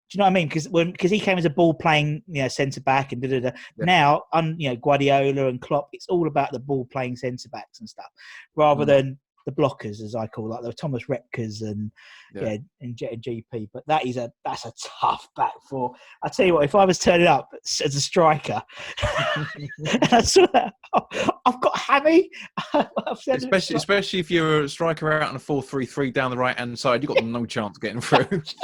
Do 0.10 0.16
you 0.16 0.20
know 0.20 0.24
what 0.26 0.32
I 0.32 0.34
mean? 0.34 0.48
Because 0.48 0.68
when 0.70 0.92
because 0.92 1.12
he 1.12 1.20
came 1.20 1.38
as 1.38 1.46
a 1.46 1.50
ball 1.52 1.74
playing, 1.76 2.24
you 2.28 2.42
know, 2.42 2.48
centre 2.48 2.82
back 2.82 3.12
and 3.12 3.22
da 3.22 3.28
da 3.30 3.40
da. 3.40 3.52
Yeah. 3.78 3.86
Now, 3.86 4.24
un, 4.34 4.56
you 4.58 4.70
know, 4.70 4.76
Guardiola 4.76 5.48
and 5.48 5.62
Klopp, 5.62 5.90
it's 5.94 6.08
all 6.08 6.28
about 6.28 6.52
the 6.52 6.60
ball 6.60 6.88
playing 6.92 7.16
centre 7.16 7.50
backs 7.50 7.80
and 7.80 7.88
stuff, 7.88 8.08
rather 8.56 8.84
Mm. 8.86 8.88
than 8.88 9.20
the 9.46 9.52
blockers, 9.54 10.02
as 10.02 10.16
I 10.16 10.28
call 10.28 10.50
like 10.50 10.64
the 10.64 10.74
Thomas 10.74 11.04
Repkas 11.06 11.62
and 11.62 11.92
Yeah. 12.34 12.42
yeah, 12.44 12.58
in 12.82 12.96
GP. 12.96 13.70
But 13.74 13.84
that 13.88 14.06
is 14.06 14.18
a 14.18 14.32
that's 14.44 14.66
a 14.66 14.74
tough 15.00 15.28
back 15.36 15.54
four. 15.70 15.94
I 16.24 16.30
tell 16.30 16.46
you 16.46 16.56
what, 16.56 16.66
if 16.66 16.76
I 16.76 16.86
was 16.86 16.98
turning 17.00 17.28
up 17.28 17.50
as 17.64 17.96
a 17.96 18.02
striker, 18.02 18.62
and 19.36 19.70
I 20.12 20.22
saw 20.22 20.46
that, 20.54 20.74
oh, 20.94 21.29
I've 21.46 21.62
got 21.62 21.78
Hammy. 21.78 22.30
Especially 23.28 23.76
especially 23.76 24.20
if 24.20 24.30
you're 24.32 24.64
a 24.64 24.70
striker 24.70 25.12
out 25.12 25.30
on 25.30 25.36
a 25.36 25.40
four 25.40 25.62
three 25.62 25.86
three 25.86 26.12
down 26.12 26.32
the 26.32 26.38
right 26.38 26.58
hand 26.58 26.78
side, 26.78 27.02
you've 27.04 27.14
got 27.16 27.24
no 27.24 27.46
chance 27.46 27.78
of 27.78 27.82
getting 27.82 28.02
through. 28.02 28.42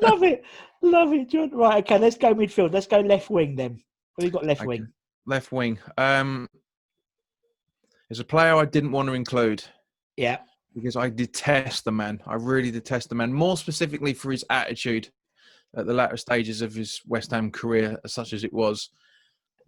love 0.00 0.22
it, 0.22 0.42
love 0.82 1.12
it, 1.12 1.28
John. 1.28 1.50
Right, 1.50 1.84
okay, 1.84 1.98
let's 1.98 2.16
go 2.16 2.34
midfield. 2.34 2.72
Let's 2.72 2.86
go 2.86 3.00
left 3.00 3.30
wing 3.30 3.56
then. 3.56 3.80
What 4.14 4.24
have 4.24 4.24
you 4.24 4.30
got 4.30 4.44
left 4.44 4.60
Okay. 4.60 4.68
wing? 4.68 4.88
Left 5.26 5.52
wing. 5.52 5.78
Um, 5.96 6.48
there's 8.08 8.20
a 8.20 8.24
player 8.24 8.54
I 8.56 8.64
didn't 8.64 8.92
want 8.92 9.08
to 9.08 9.14
include 9.14 9.64
Yeah, 10.16 10.38
because 10.74 10.96
I 10.96 11.10
detest 11.10 11.84
the 11.84 11.92
man. 11.92 12.20
I 12.26 12.34
really 12.34 12.70
detest 12.70 13.08
the 13.08 13.14
man. 13.14 13.32
More 13.32 13.56
specifically 13.56 14.14
for 14.14 14.30
his 14.30 14.44
attitude 14.50 15.10
at 15.76 15.86
the 15.86 15.92
latter 15.92 16.16
stages 16.16 16.62
of 16.62 16.74
his 16.74 17.00
West 17.06 17.30
Ham 17.30 17.50
career, 17.50 17.98
such 18.06 18.32
as 18.32 18.44
it 18.44 18.52
was. 18.52 18.90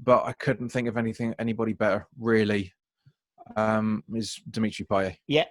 But 0.02 0.24
I 0.24 0.32
couldn't 0.32 0.70
think 0.70 0.88
of 0.88 0.96
anything 0.96 1.34
anybody 1.38 1.72
better. 1.74 2.06
Really, 2.18 2.72
um, 3.56 4.02
is 4.14 4.40
Dimitri 4.50 4.86
Payet. 4.86 5.16
yeah. 5.26 5.44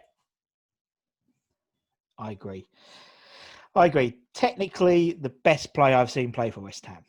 I 2.18 2.32
agree. 2.32 2.68
I 3.76 3.86
agree. 3.86 4.18
Technically, 4.34 5.14
the 5.14 5.30
best 5.30 5.74
player 5.74 5.96
I've 5.96 6.12
seen 6.12 6.32
play 6.32 6.52
for 6.52 6.62
West 6.62 6.86
Ham. 6.86 7.06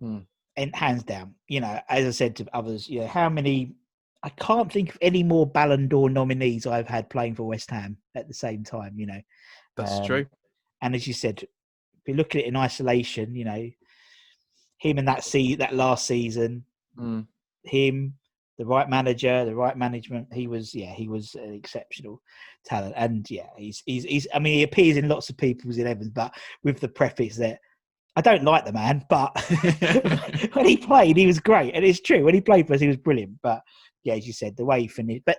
Hmm. 0.00 0.18
and 0.56 0.74
hands 0.74 1.02
down. 1.04 1.34
You 1.46 1.60
know, 1.60 1.78
as 1.88 2.06
I 2.06 2.10
said 2.10 2.34
to 2.36 2.46
others, 2.54 2.88
you 2.88 3.00
know, 3.00 3.06
how 3.06 3.28
many? 3.28 3.74
I 4.22 4.28
can't 4.30 4.70
think 4.72 4.90
of 4.90 4.98
any 5.00 5.22
more 5.22 5.46
Ballon 5.46 5.88
d'Or 5.88 6.10
nominees 6.10 6.66
I've 6.66 6.88
had 6.88 7.08
playing 7.10 7.34
for 7.36 7.44
West 7.44 7.70
Ham 7.70 7.96
at 8.14 8.26
the 8.28 8.34
same 8.34 8.64
time. 8.64 8.98
You 8.98 9.06
know, 9.06 9.20
That's 9.76 9.92
Um, 9.92 10.06
true. 10.06 10.26
and 10.82 10.94
as 10.94 11.06
you 11.06 11.12
said, 11.14 11.42
if 11.42 12.08
you 12.08 12.14
look 12.14 12.34
at 12.34 12.40
it 12.42 12.46
in 12.46 12.56
isolation, 12.56 13.34
you 13.36 13.44
know, 13.44 13.70
him 14.78 14.98
in 14.98 15.04
that 15.04 15.22
see 15.24 15.54
that 15.56 15.74
last 15.74 16.06
season, 16.06 16.64
Mm. 16.98 17.26
him, 17.64 18.14
the 18.60 18.66
right 18.66 18.90
manager, 18.90 19.44
the 19.46 19.54
right 19.54 19.76
management. 19.76 20.28
He 20.32 20.46
was, 20.46 20.74
yeah, 20.74 20.92
he 20.92 21.08
was 21.08 21.34
an 21.34 21.54
exceptional 21.54 22.20
talent, 22.66 22.94
and 22.94 23.28
yeah, 23.30 23.48
he's 23.56 23.82
he's 23.86 24.04
he's. 24.04 24.26
I 24.34 24.38
mean, 24.38 24.54
he 24.54 24.62
appears 24.64 24.98
in 24.98 25.08
lots 25.08 25.30
of 25.30 25.38
people's 25.38 25.78
elevens, 25.78 26.10
but 26.10 26.34
with 26.62 26.78
the 26.78 26.88
preface 26.88 27.36
that 27.36 27.58
I 28.16 28.20
don't 28.20 28.44
like 28.44 28.66
the 28.66 28.72
man, 28.72 29.04
but 29.08 29.34
when 30.52 30.66
he 30.66 30.76
played, 30.76 31.16
he 31.16 31.26
was 31.26 31.40
great, 31.40 31.74
and 31.74 31.84
it's 31.84 32.00
true. 32.00 32.22
When 32.22 32.34
he 32.34 32.42
played 32.42 32.66
for 32.66 32.74
us, 32.74 32.80
he 32.80 32.88
was 32.88 32.98
brilliant. 32.98 33.38
But 33.42 33.62
yeah, 34.04 34.14
as 34.14 34.26
you 34.26 34.34
said, 34.34 34.56
the 34.56 34.64
way 34.64 34.82
he 34.82 34.88
finished, 34.88 35.22
but. 35.24 35.38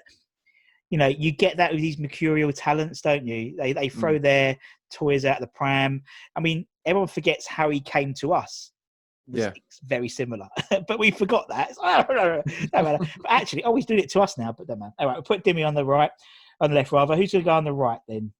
You 0.90 0.98
know, 0.98 1.08
you 1.08 1.32
get 1.32 1.56
that 1.56 1.72
with 1.72 1.80
these 1.80 1.98
mercurial 1.98 2.52
talents, 2.52 3.00
don't 3.00 3.26
you? 3.26 3.56
They 3.56 3.72
they 3.72 3.88
throw 3.88 4.20
their 4.20 4.58
toys 4.92 5.24
out 5.24 5.38
of 5.38 5.42
the 5.42 5.48
pram. 5.48 6.02
I 6.36 6.42
mean, 6.42 6.68
everyone 6.86 7.08
forgets 7.08 7.48
how 7.48 7.70
he 7.70 7.80
came 7.80 8.14
to 8.16 8.34
us. 8.34 8.74
Yeah. 9.28 9.52
very 9.84 10.10
similar, 10.10 10.48
but 10.88 11.00
we 11.00 11.12
forgot 11.12 11.48
that. 11.50 11.72
No, 12.74 12.84
matter. 12.84 12.98
But 13.22 13.32
actually, 13.32 13.64
oh, 13.64 13.76
he's 13.76 13.86
doing 13.86 14.00
it 14.00 14.10
to 14.12 14.22
us 14.22 14.38
now. 14.38 14.52
But 14.52 14.68
don't 14.68 14.80
matter. 14.80 14.94
All 15.00 15.08
right, 15.08 15.16
we'll 15.16 15.24
put 15.24 15.44
Dimmy 15.44 15.66
on 15.66 15.74
the 15.74 15.86
right, 15.86 16.12
on 16.60 16.70
the 16.70 16.76
left 16.76 16.92
rather. 16.92 17.16
Who's 17.16 17.32
going 17.32 17.44
to 17.44 17.50
go 17.50 17.54
on 17.54 17.64
the 17.64 17.74
right 17.74 18.00
then? 18.08 18.32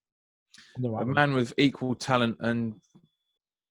On 0.78 0.82
the 0.82 0.90
right. 0.90 1.04
A 1.04 1.06
man 1.06 1.34
with 1.34 1.54
equal 1.58 1.96
talent 1.96 2.38
and 2.40 2.76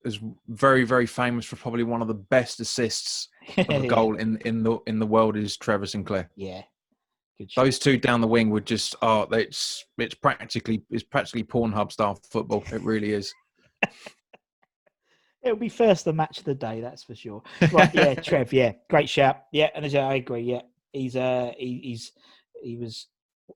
is 0.05 0.21
very, 0.49 0.85
very 0.85 1.07
famous 1.07 1.45
for 1.45 1.57
probably 1.57 1.83
one 1.83 2.03
of 2.03 2.09
the 2.09 2.15
best 2.15 2.61
assists 2.61 3.29
of 3.57 3.69
a 3.69 3.87
goal 3.89 4.17
in, 4.17 4.39
in 4.45 4.63
the 4.63 4.79
in 4.87 4.99
the 4.99 5.07
world 5.07 5.37
is 5.37 5.57
Trevor 5.57 5.87
Sinclair. 5.87 6.31
Yeah. 6.37 6.63
Those 7.57 7.79
two 7.79 7.97
down 7.97 8.21
the 8.21 8.27
wing 8.27 8.51
would 8.51 8.67
just 8.67 8.95
oh 9.01 9.23
it's 9.33 9.85
it's 9.97 10.15
practically 10.15 10.83
it's 10.91 11.03
practically 11.03 11.43
Pornhub 11.43 11.91
style 11.91 12.19
football. 12.31 12.63
It 12.71 12.83
really 12.83 13.13
is. 13.13 13.33
It'll 15.43 15.57
be 15.57 15.69
first 15.69 16.05
the 16.05 16.13
match 16.13 16.39
of 16.39 16.45
the 16.45 16.55
day, 16.55 16.81
that's 16.81 17.03
for 17.03 17.15
sure. 17.15 17.43
Right, 17.73 17.95
yeah, 17.95 18.15
Trev, 18.15 18.53
yeah, 18.53 18.73
great 18.89 19.09
shout. 19.09 19.45
Yeah, 19.53 19.71
and 19.75 19.85
I 19.85 20.15
agree, 20.15 20.43
yeah, 20.43 20.63
he's 20.93 21.17
uh 21.17 21.53
he, 21.57 21.81
he's 21.83 22.13
he 22.63 22.77
was 22.77 23.07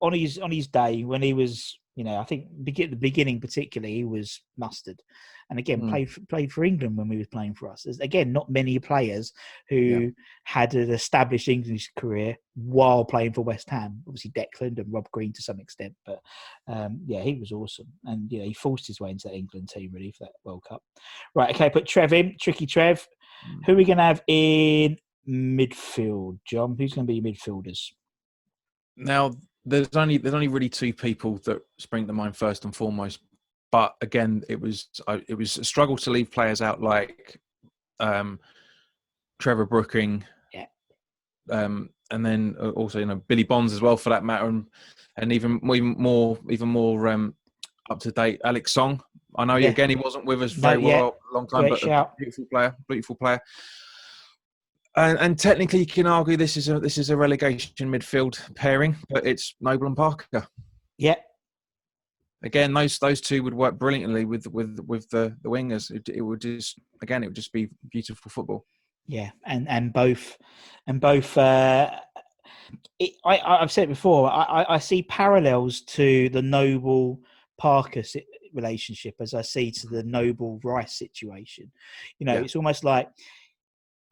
on 0.00 0.12
his 0.12 0.38
on 0.38 0.50
his 0.50 0.66
day 0.66 1.04
when 1.04 1.22
he 1.22 1.34
was, 1.34 1.78
you 1.96 2.04
know, 2.04 2.16
I 2.16 2.24
think 2.24 2.46
begin 2.64 2.90
the 2.90 2.96
beginning 2.96 3.40
particularly 3.40 3.94
he 3.94 4.04
was 4.04 4.40
mustard, 4.56 5.00
and 5.50 5.58
again 5.58 5.82
Mm. 5.82 5.88
played 5.90 6.10
for, 6.10 6.20
played 6.26 6.52
for 6.52 6.64
England 6.64 6.96
when 6.96 7.08
we 7.08 7.18
was 7.18 7.28
playing 7.28 7.54
for 7.54 7.68
us. 7.70 7.82
There's, 7.82 8.00
again, 8.00 8.32
not 8.32 8.50
many 8.50 8.78
players 8.78 9.32
who 9.68 9.76
Yeah. 9.76 10.08
had 10.44 10.74
an 10.74 10.90
established 10.90 11.48
English 11.48 11.92
career 11.96 12.36
while 12.54 13.04
playing 13.04 13.32
for 13.34 13.42
West 13.42 13.70
Ham. 13.70 14.02
Obviously, 14.08 14.32
Declan 14.32 14.78
and 14.78 14.92
Rob 14.92 15.08
Green 15.12 15.32
to 15.34 15.42
some 15.42 15.60
extent, 15.60 15.94
but 16.04 16.20
um, 16.66 17.00
yeah, 17.06 17.22
he 17.22 17.34
was 17.34 17.52
awesome, 17.52 17.92
and 18.04 18.30
you 18.32 18.38
know 18.38 18.44
he 18.44 18.54
forced 18.54 18.86
his 18.86 19.00
way 19.00 19.10
into 19.10 19.28
that 19.28 19.36
England 19.36 19.68
team 19.68 19.90
really 19.92 20.10
for 20.12 20.24
that 20.24 20.32
World 20.44 20.64
Cup. 20.68 20.82
Right, 21.34 21.54
okay, 21.54 21.70
put 21.70 21.86
Trev 21.86 22.12
in, 22.12 22.36
tricky 22.40 22.66
Trev. 22.66 23.06
Who 23.66 23.72
are 23.72 23.76
we 23.76 23.84
going 23.84 23.98
to 23.98 24.04
have 24.04 24.22
in 24.26 24.96
midfield, 25.28 26.38
John? 26.46 26.76
Who's 26.78 26.94
going 26.94 27.06
to 27.06 27.12
be 27.12 27.16
your 27.16 27.24
midfielders? 27.24 27.92
Now 28.96 29.32
there's 29.64 29.88
only 29.94 30.18
there's 30.18 30.34
only 30.34 30.48
really 30.48 30.68
two 30.68 30.92
people 30.92 31.38
that 31.44 31.62
spring 31.78 32.06
to 32.06 32.12
mind 32.12 32.36
first 32.36 32.64
and 32.64 32.74
foremost. 32.74 33.20
But 33.72 33.94
again, 34.02 34.42
it 34.48 34.60
was 34.60 34.88
I, 35.08 35.22
it 35.28 35.34
was 35.34 35.56
a 35.58 35.64
struggle 35.64 35.96
to 35.98 36.10
leave 36.10 36.30
players 36.30 36.60
out 36.62 36.80
like 36.80 37.40
um, 38.00 38.38
Trevor 39.40 39.66
Brooking, 39.66 40.24
Yeah. 40.52 40.66
um, 41.50 41.90
and 42.10 42.24
then 42.24 42.54
uh, 42.60 42.70
also 42.70 42.98
you 43.00 43.06
know 43.06 43.16
Billy 43.26 43.42
Bonds 43.44 43.72
as 43.72 43.80
well 43.80 43.96
for 43.96 44.10
that 44.10 44.24
matter, 44.24 44.46
and 44.46 44.66
and 45.16 45.32
even 45.32 45.60
even 45.74 45.96
more 45.98 46.38
even 46.50 46.68
more 46.68 47.08
um, 47.08 47.34
up 47.90 48.00
to 48.00 48.12
date 48.12 48.40
Alex 48.44 48.72
Song. 48.72 49.02
I 49.36 49.44
know 49.44 49.56
Yeah. 49.56 49.70
again 49.70 49.90
he 49.90 49.96
wasn't 49.96 50.26
with 50.26 50.42
us 50.42 50.52
very 50.52 50.78
well 50.78 51.16
a 51.30 51.34
long 51.34 51.48
time, 51.48 51.62
Great 51.62 51.70
but 51.70 51.78
shout. 51.80 52.12
a 52.12 52.16
beautiful 52.16 52.44
player, 52.52 52.76
beautiful 52.88 53.16
player. 53.16 53.40
And, 54.96 55.18
and 55.18 55.38
technically, 55.38 55.80
you 55.80 55.86
can 55.86 56.06
argue 56.06 56.36
this 56.36 56.56
is 56.56 56.68
a 56.68 56.78
this 56.78 56.98
is 56.98 57.10
a 57.10 57.16
relegation 57.16 57.88
midfield 57.90 58.38
pairing, 58.54 58.96
but 59.10 59.26
it's 59.26 59.54
Noble 59.60 59.86
and 59.88 59.96
Parker. 59.96 60.46
Yeah, 60.98 61.16
Again, 62.44 62.72
those 62.74 62.98
those 62.98 63.20
two 63.20 63.42
would 63.42 63.54
work 63.54 63.78
brilliantly 63.78 64.24
with 64.24 64.46
with 64.46 64.78
with 64.86 65.08
the 65.10 65.36
the 65.42 65.48
wingers. 65.48 65.90
It, 65.90 66.08
it 66.10 66.20
would 66.20 66.40
just 66.42 66.78
again, 67.02 67.24
it 67.24 67.26
would 67.26 67.34
just 67.36 67.52
be 67.52 67.70
beautiful 67.90 68.30
football. 68.30 68.66
yeah, 69.08 69.30
and 69.46 69.68
and 69.68 69.92
both, 69.92 70.36
and 70.86 71.00
both. 71.00 71.36
Uh, 71.36 71.90
it, 73.00 73.12
I 73.24 73.38
I- 73.38 73.62
I've 73.62 73.72
said 73.72 73.84
it 73.84 73.88
before. 73.88 74.30
I, 74.30 74.42
I 74.42 74.74
I 74.74 74.78
see 74.78 75.02
parallels 75.02 75.80
to 75.82 76.28
the 76.28 76.42
Noble 76.42 77.20
Parker 77.58 78.02
relationship 78.52 79.14
as 79.20 79.34
I 79.34 79.42
see 79.42 79.72
to 79.72 79.88
the 79.88 80.04
Noble 80.04 80.60
Rice 80.62 80.94
situation. 80.96 81.72
You 82.20 82.26
know, 82.26 82.34
Yeah. 82.34 82.40
it's 82.42 82.54
almost 82.56 82.84
like, 82.84 83.08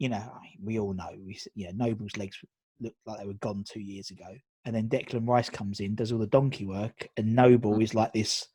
you 0.03 0.09
know, 0.09 0.17
I 0.17 0.41
mean, 0.41 0.57
we 0.61 0.79
all 0.79 0.93
know, 0.93 1.11
we, 1.25 1.39
yeah, 1.55 1.71
Noble's 1.73 2.17
legs 2.17 2.37
looked 2.81 2.97
like 3.05 3.19
they 3.19 3.25
were 3.25 3.33
gone 3.35 3.63
two 3.65 3.79
years 3.79 4.11
ago. 4.11 4.25
And 4.65 4.75
then 4.75 4.89
Declan 4.89 5.25
Rice 5.25 5.49
comes 5.49 5.79
in, 5.79 5.95
does 5.95 6.11
all 6.11 6.19
the 6.19 6.27
donkey 6.27 6.65
work, 6.65 7.07
and 7.15 7.33
Noble 7.33 7.79
is 7.79 7.95
like 7.95 8.11
this, 8.11 8.47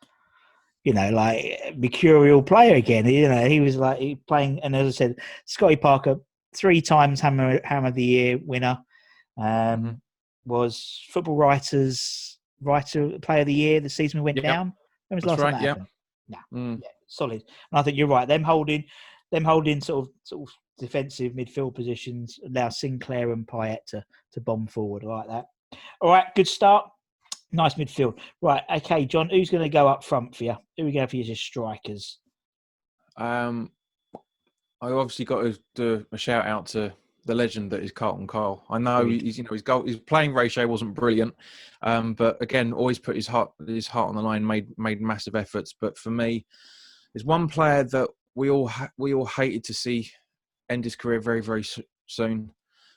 you 0.84 0.92
know, 0.92 1.08
like 1.10 1.74
mercurial 1.74 2.42
player 2.42 2.74
again. 2.74 3.06
You 3.06 3.30
know, 3.30 3.48
he 3.48 3.60
was 3.60 3.76
like 3.76 3.98
he 3.98 4.16
playing, 4.16 4.60
and 4.60 4.76
as 4.76 4.88
I 4.88 4.90
said, 4.90 5.20
Scotty 5.46 5.76
Parker, 5.76 6.20
three 6.54 6.82
times 6.82 7.18
Hammer 7.20 7.60
Hammer 7.64 7.88
of 7.88 7.94
the 7.94 8.04
Year 8.04 8.38
winner, 8.44 8.78
um, 9.38 9.44
Mhm. 9.46 10.00
was 10.44 11.02
Football 11.10 11.36
Writers 11.36 12.38
Writer 12.60 13.18
Player 13.20 13.40
of 13.40 13.46
the 13.46 13.54
Year 13.54 13.80
the 13.80 13.88
season 13.88 14.20
we 14.20 14.24
went 14.24 14.36
Yep. 14.36 14.44
down. 14.44 14.72
When 15.08 15.16
was 15.16 15.24
That's 15.24 15.40
last 15.40 15.40
time 15.40 15.52
that 15.52 15.62
yeah. 15.62 15.68
happened? 15.68 15.86
Mm. 16.52 16.82
Yeah, 16.82 16.88
solid. 17.06 17.42
And 17.70 17.78
I 17.80 17.82
think 17.82 17.96
you're 17.96 18.06
right. 18.06 18.28
Them 18.28 18.44
holding, 18.44 18.84
them 19.30 19.44
holding 19.44 19.80
sort 19.80 20.06
of 20.06 20.12
sort 20.24 20.48
of 20.48 20.54
defensive 20.78 21.32
midfield 21.32 21.74
positions 21.74 22.38
allow 22.46 22.68
Sinclair 22.68 23.32
and 23.32 23.46
Payet 23.46 23.84
to 23.88 24.04
to 24.32 24.40
bomb 24.40 24.66
forward. 24.66 25.04
I 25.04 25.08
like 25.08 25.28
that. 25.28 25.46
All 26.00 26.10
right, 26.10 26.26
good 26.34 26.48
start. 26.48 26.88
Nice 27.52 27.74
midfield. 27.74 28.18
Right, 28.42 28.62
okay, 28.76 29.04
John. 29.04 29.28
Who's 29.30 29.50
going 29.50 29.62
to 29.62 29.68
go 29.68 29.88
up 29.88 30.04
front 30.04 30.36
for 30.36 30.44
you? 30.44 30.56
Who 30.76 30.82
are 30.82 30.86
we 30.86 30.92
going 30.92 31.08
for 31.08 31.16
you 31.16 31.22
as 31.22 31.28
your 31.28 31.36
strikers? 31.36 32.18
Um, 33.16 33.70
I 34.80 34.90
obviously 34.90 35.24
got 35.24 35.42
to 35.42 35.58
do 35.74 36.06
a 36.12 36.18
shout 36.18 36.46
out 36.46 36.66
to 36.66 36.92
the 37.24 37.34
legend 37.34 37.70
that 37.70 37.82
is 37.82 37.92
Carlton 37.92 38.26
Cole. 38.26 38.64
I 38.70 38.78
know 38.78 39.06
he's 39.06 39.38
you 39.38 39.44
know 39.44 39.50
his 39.50 39.62
goal 39.62 39.84
his 39.84 39.98
playing 39.98 40.32
ratio 40.32 40.66
wasn't 40.66 40.94
brilliant, 40.94 41.34
um, 41.82 42.14
but 42.14 42.40
again 42.40 42.72
always 42.72 42.98
put 42.98 43.16
his 43.16 43.26
heart 43.26 43.50
his 43.66 43.86
heart 43.86 44.08
on 44.08 44.14
the 44.14 44.22
line, 44.22 44.46
made 44.46 44.66
made 44.78 45.00
massive 45.00 45.34
efforts. 45.34 45.74
But 45.78 45.98
for 45.98 46.10
me, 46.10 46.46
there's 47.12 47.24
one 47.24 47.48
player 47.48 47.84
that 47.84 48.08
we 48.38 48.50
all 48.50 48.68
ha- 48.68 48.90
we 48.96 49.12
all 49.14 49.26
hated 49.26 49.64
to 49.64 49.74
see 49.74 50.10
end 50.70 50.84
his 50.84 50.96
career 50.96 51.20
very 51.20 51.42
very 51.42 51.64
soon, 52.06 52.52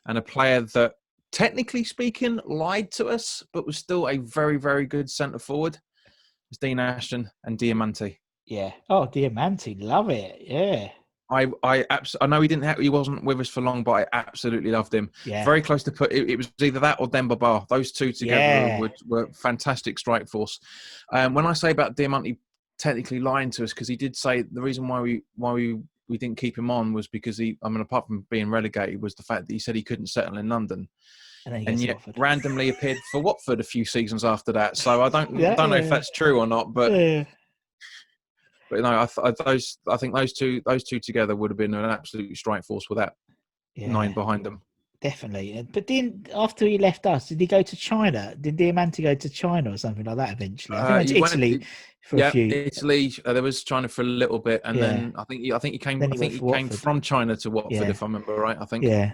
and 0.08 0.18
a 0.18 0.22
player 0.22 0.62
that 0.62 0.94
technically 1.32 1.84
speaking 1.84 2.40
lied 2.46 2.92
to 2.92 3.08
us, 3.08 3.44
but 3.54 3.66
was 3.66 3.78
still 3.78 4.08
a 4.08 4.18
very 4.18 4.58
very 4.58 4.86
good 4.86 5.10
centre 5.10 5.40
forward. 5.40 5.78
Was 6.50 6.58
Dean 6.60 6.80
Ashton 6.80 7.30
and 7.46 7.58
Diamanti. 7.58 8.18
Yeah. 8.46 8.72
Oh, 8.90 9.08
Diamanti, 9.08 9.82
love 9.82 10.10
it. 10.10 10.42
Yeah. 10.42 10.90
I 11.32 11.48
I 11.64 11.86
abs- 11.90 12.18
I 12.20 12.28
know 12.28 12.42
he 12.42 12.48
didn't 12.50 12.66
have, 12.66 12.78
he 12.78 12.90
wasn't 12.90 13.24
with 13.24 13.40
us 13.40 13.48
for 13.48 13.62
long, 13.62 13.84
but 13.84 13.92
I 13.94 14.06
absolutely 14.12 14.72
loved 14.72 14.94
him. 14.94 15.10
Yeah. 15.26 15.46
Very 15.46 15.62
close 15.62 15.82
to 15.84 15.92
put 15.92 16.12
it, 16.12 16.30
it 16.30 16.36
was 16.36 16.52
either 16.62 16.82
that 16.82 17.00
or 17.00 17.08
Demba 17.08 17.38
Ba. 17.38 17.66
Those 17.70 17.94
two 17.94 18.12
together 18.12 18.42
Yeah. 18.42 18.80
were, 18.82 18.92
were 19.08 19.30
fantastic 19.34 19.98
strike 19.98 20.28
force. 20.28 20.60
Um, 21.14 21.34
when 21.34 21.46
I 21.48 21.54
say 21.54 21.72
about 21.72 21.96
Diamanti 21.96 22.38
technically 22.82 23.20
lying 23.20 23.52
to 23.52 23.64
us, 23.64 23.74
because 23.74 23.88
he 23.88 23.96
did 23.96 24.16
say 24.16 24.42
the 24.42 24.62
reason 24.62 24.88
why 24.88 25.00
we 25.00 25.22
why 25.36 25.54
we 25.54 25.80
we 26.10 26.18
didn't 26.18 26.38
keep 26.38 26.58
him 26.58 26.72
on 26.72 26.92
was 26.92 27.08
because 27.08 27.38
he 27.38 27.58
I 27.64 27.70
mean 27.70 27.82
apart 27.82 28.08
from 28.08 28.26
being 28.30 28.50
relegated 28.50 29.02
was 29.02 29.16
the 29.16 29.24
fact 29.24 29.48
that 29.48 29.54
he 29.54 29.60
said 29.60 29.76
he 29.76 29.84
couldn't 29.84 30.08
settle 30.08 30.38
in 30.38 30.50
London 30.50 30.90
and 31.46 31.56
he 31.56 31.68
and 31.68 31.80
yet 31.80 32.02
randomly 32.18 32.70
appeared 32.70 32.98
for 33.12 33.22
Watford 33.22 33.60
a 33.60 33.64
few 33.64 33.86
seasons 33.86 34.26
after 34.26 34.52
that. 34.54 34.78
So 34.78 35.02
I 35.04 35.10
don't 35.10 35.40
Yeah, 35.40 35.56
don't 35.56 35.70
know 35.70 35.78
yeah. 35.78 35.84
if 35.84 35.90
that's 35.90 36.12
true 36.12 36.40
or 36.40 36.48
not, 36.48 36.74
but 36.74 36.92
Yeah. 36.92 37.26
but 38.70 38.82
no, 38.82 38.90
I, 38.90 39.08
I 39.24 39.32
those 39.46 39.78
I 39.88 39.98
think 39.98 40.16
those 40.16 40.34
two 40.34 40.62
those 40.66 40.84
two 40.84 41.00
together 41.00 41.36
would 41.36 41.52
have 41.52 41.58
been 41.58 41.74
an 41.76 41.86
absolute 41.86 42.36
strike 42.36 42.66
force 42.66 42.90
with 42.90 42.98
that 42.98 43.14
nine 43.78 44.14
behind 44.14 44.46
them. 44.46 44.62
Definitely. 45.02 45.68
But 45.74 45.88
then 45.88 46.28
after 46.34 46.66
he 46.68 46.78
left 46.78 47.08
us, 47.08 47.30
did 47.30 47.40
he 47.42 47.48
go 47.48 47.64
to 47.64 47.76
China? 47.76 48.36
Did 48.40 48.58
Diamanti 48.58 49.02
go 49.02 49.16
to 49.16 49.30
China 49.30 49.72
or 49.74 49.78
something 49.78 50.06
like 50.06 50.18
that 50.18 50.34
eventually? 50.34 50.78
I 50.78 50.82
think 50.82 50.92
Uh, 50.92 50.94
went 50.98 51.08
to 51.08 51.14
he 51.16 51.22
went- 51.22 51.34
Italy 51.34 51.66
for 52.04 52.18
yeah, 52.20 52.28
a 52.28 52.32
few. 52.32 52.48
Italy. 52.48 53.14
Uh, 53.26 53.34
there 53.34 53.42
was 53.44 53.64
China 53.64 53.88
for 53.88 54.04
a 54.04 54.06
little 54.06 54.38
bit, 54.38 54.62
and 54.64 54.78
Yeah. 54.78 54.88
then 54.88 55.14
I 55.18 55.24
think 55.24 55.42
he, 55.42 55.52
I 55.54 55.58
think 55.58 55.74
he 55.74 55.80
came. 55.80 55.98
Then 55.98 56.12
I 56.12 56.16
he 56.16 56.20
think 56.20 56.34
he 56.34 56.40
came 56.40 56.46
Watford. 56.48 56.80
from 56.80 57.02
China 57.02 57.36
to 57.38 57.50
Watford, 57.50 57.72
Yeah. 57.74 57.90
if 57.90 58.04
I 58.04 58.06
remember 58.06 58.36
right. 58.36 58.58
I 58.62 58.66
think. 58.66 58.84
Yeah. 58.84 59.14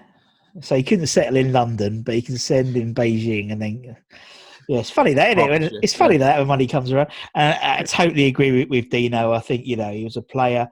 So 0.62 0.76
he 0.76 0.84
couldn't 0.84 1.08
settle 1.08 1.38
in 1.38 1.54
London, 1.54 2.02
but 2.02 2.16
he 2.16 2.22
can 2.22 2.38
send 2.38 2.76
in 2.76 2.94
Beijing 2.94 3.52
and 3.54 3.62
then. 3.62 3.96
Yeah, 4.68 4.80
it's 4.80 4.90
funny 4.90 5.14
that, 5.14 5.38
isn't 5.38 5.64
it? 5.64 5.74
It's 5.82 5.94
funny 5.94 6.18
that 6.18 6.38
when 6.40 6.48
money 6.48 6.68
comes 6.68 6.92
around. 6.92 7.08
And 7.34 7.58
I 7.62 7.84
totally 7.84 8.26
agree 8.26 8.52
with, 8.52 8.70
with 8.70 8.90
Dino. 8.90 9.32
I 9.32 9.40
think, 9.40 9.66
you 9.66 9.78
know, 9.78 9.94
he 9.94 10.04
was 10.04 10.18
a 10.18 10.22
player 10.22 10.68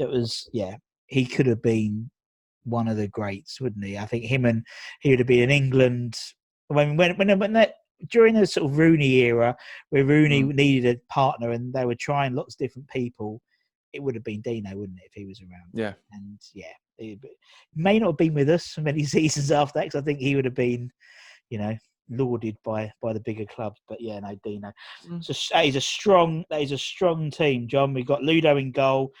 that 0.00 0.08
was, 0.08 0.48
yeah, 0.52 0.74
he 1.06 1.24
could 1.24 1.46
have 1.46 1.62
been 1.62 2.10
one 2.64 2.88
of 2.88 2.96
the 2.96 3.08
greats, 3.08 3.60
wouldn't 3.60 3.84
he? 3.84 3.96
I 3.98 4.06
think 4.06 4.24
him 4.24 4.44
and 4.44 4.64
he 5.00 5.10
would 5.10 5.18
have 5.20 5.28
been 5.28 5.44
in 5.44 5.50
England. 5.50 6.18
When, 6.68 6.96
when, 6.96 7.16
when, 7.16 7.38
when 7.38 7.52
that, 7.54 7.74
during 8.10 8.34
the 8.34 8.46
sort 8.46 8.70
of 8.70 8.78
Rooney 8.78 9.10
era, 9.22 9.56
where 9.90 10.04
Rooney 10.04 10.42
Mm. 10.42 10.54
needed 10.54 10.96
a 10.96 11.12
partner 11.12 11.50
and 11.50 11.72
they 11.72 11.84
were 11.84 11.96
trying 11.96 12.34
lots 12.34 12.54
of 12.54 12.58
different 12.58 12.88
people, 12.88 13.40
it 13.92 14.02
would 14.02 14.14
have 14.14 14.24
been 14.24 14.40
Dino, 14.42 14.76
wouldn't 14.76 14.98
it, 14.98 15.06
if 15.06 15.12
he 15.14 15.24
was 15.24 15.40
around? 15.40 15.70
Yeah. 15.72 15.94
and 16.12 16.38
yeah, 16.52 16.66
he 16.98 17.18
may 17.74 17.98
not 17.98 18.08
have 18.08 18.16
been 18.16 18.34
with 18.34 18.50
us 18.50 18.68
for 18.68 18.82
many 18.82 19.04
seasons 19.04 19.50
after 19.50 19.78
that 19.78 19.86
because 19.86 20.00
I 20.00 20.04
think 20.04 20.18
he 20.18 20.36
would 20.36 20.44
have 20.44 20.54
been, 20.54 20.90
you 21.50 21.58
know, 21.58 21.76
lauded 22.10 22.56
by 22.64 22.90
by 23.02 23.12
the 23.12 23.20
bigger 23.20 23.44
clubs. 23.46 23.80
But 23.88 24.00
yeah, 24.00 24.20
no, 24.20 24.38
Dino. 24.44 24.72
Mm. 25.08 25.24
So 25.24 25.32
that 25.54 25.66
is 25.66 25.76
a 25.76 25.80
strong 25.80 26.44
that 26.50 26.62
is 26.62 26.72
a 26.72 26.78
strong 26.78 27.30
team, 27.30 27.68
John. 27.68 27.94
We've 27.94 28.06
got 28.06 28.22
Ludo 28.22 28.56
in 28.56 28.72
goal, 28.72 29.12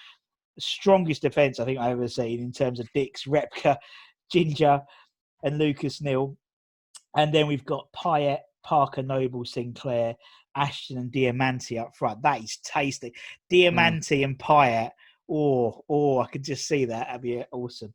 the 0.58 0.62
strongest 0.62 1.22
defence 1.22 1.60
I 1.60 1.64
think 1.64 1.78
I've 1.78 1.92
ever 1.92 2.08
seen 2.08 2.40
in 2.40 2.50
terms 2.50 2.80
of 2.80 2.92
Dicks, 2.92 3.26
Repka, 3.26 3.76
Ginger, 4.32 4.80
and 5.44 5.56
Lucas 5.56 6.02
Neill. 6.02 6.36
And 7.16 7.32
then 7.32 7.46
we've 7.46 7.64
got 7.64 7.86
Payet, 7.92 8.40
Parker, 8.64 9.04
Noble, 9.04 9.44
Sinclair, 9.44 10.16
Ashton, 10.56 10.98
and 10.98 11.12
Diamanti 11.12 11.80
up 11.80 11.94
front. 11.94 12.22
That 12.22 12.42
is 12.42 12.58
tasty. 12.64 13.14
Diamanti 13.52 14.24
and 14.24 14.36
Payet. 14.36 14.90
Oh, 15.30 15.84
oh, 15.88 16.18
I 16.18 16.26
could 16.26 16.42
just 16.42 16.66
see 16.66 16.84
that. 16.86 17.06
That'd 17.06 17.22
be 17.22 17.44
awesome. 17.52 17.94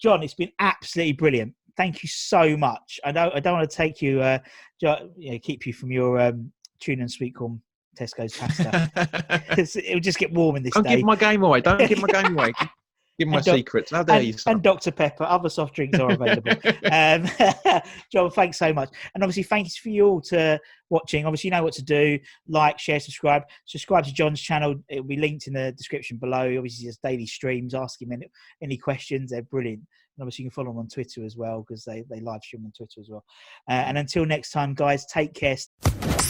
John, 0.00 0.22
it's 0.22 0.34
been 0.34 0.52
absolutely 0.60 1.14
brilliant. 1.14 1.54
Thank 1.76 2.04
you 2.04 2.08
so 2.08 2.56
much. 2.56 3.00
I 3.04 3.10
don't, 3.10 3.34
I 3.34 3.40
don't 3.40 3.58
want 3.58 3.68
to 3.68 3.76
take 3.76 4.00
you, 4.00 4.20
uh, 4.20 4.38
you 4.78 4.88
know, 5.32 5.38
keep 5.42 5.66
you 5.66 5.72
from 5.72 5.90
your 5.90 6.20
um, 6.20 6.52
tuna 6.78 7.02
and 7.02 7.10
sweet 7.10 7.34
corn 7.34 7.60
Tesco's 7.96 8.36
pasta. 8.36 8.90
It'll 9.58 10.00
just 10.00 10.18
get 10.18 10.32
warm 10.32 10.56
in 10.56 10.62
this 10.62 10.74
day. 10.74 10.82
Don't 10.82 10.90
day. 10.90 10.96
give 10.96 11.06
my 11.06 11.16
game 11.16 11.42
away. 11.42 11.60
Don't 11.60 11.88
give 11.88 12.00
my 12.00 12.08
game 12.08 12.38
away. 12.38 12.52
Give- 13.18 13.28
my 13.28 13.36
And 13.36 13.44
secrets. 13.44 13.90
How 13.92 14.02
dare 14.02 14.20
you? 14.20 14.32
and, 14.32 14.40
son. 14.40 14.54
and 14.54 14.62
Dr. 14.62 14.90
Pepper. 14.90 15.24
Other 15.24 15.48
soft 15.48 15.74
drinks 15.74 15.98
are 15.98 16.12
available. 16.12 16.52
um, 16.92 17.80
John, 18.12 18.30
thanks 18.30 18.58
so 18.58 18.72
much. 18.72 18.90
And 19.14 19.24
obviously, 19.24 19.42
thanks 19.44 19.76
for 19.76 19.88
you 19.88 20.06
all 20.06 20.20
to 20.22 20.60
watching. 20.90 21.24
Obviously, 21.24 21.48
you 21.48 21.52
know 21.52 21.62
what 21.62 21.72
to 21.74 21.82
do 21.82 22.18
like, 22.46 22.78
share, 22.78 23.00
subscribe. 23.00 23.42
Subscribe 23.64 24.04
to 24.04 24.12
John's 24.12 24.40
channel. 24.40 24.74
It 24.90 25.00
will 25.00 25.08
be 25.08 25.16
linked 25.16 25.46
in 25.46 25.54
the 25.54 25.72
description 25.72 26.18
below. 26.18 26.54
Obviously, 26.56 26.84
there's 26.86 26.98
daily 26.98 27.26
streams. 27.26 27.74
Ask 27.74 28.02
him 28.02 28.12
any, 28.12 28.28
any 28.62 28.76
questions. 28.76 29.30
They're 29.30 29.42
brilliant. 29.42 29.80
And 29.80 30.22
obviously, 30.22 30.44
you 30.44 30.50
can 30.50 30.54
follow 30.54 30.72
him 30.72 30.78
on 30.78 30.88
Twitter 30.88 31.24
as 31.24 31.36
well 31.36 31.64
because 31.66 31.84
they, 31.84 32.04
they 32.10 32.20
live 32.20 32.42
stream 32.42 32.66
on 32.66 32.72
Twitter 32.72 33.00
as 33.00 33.08
well. 33.08 33.24
Uh, 33.68 33.84
and 33.86 33.96
until 33.96 34.26
next 34.26 34.50
time, 34.50 34.74
guys, 34.74 35.06
take 35.06 35.32
care. 35.32 35.56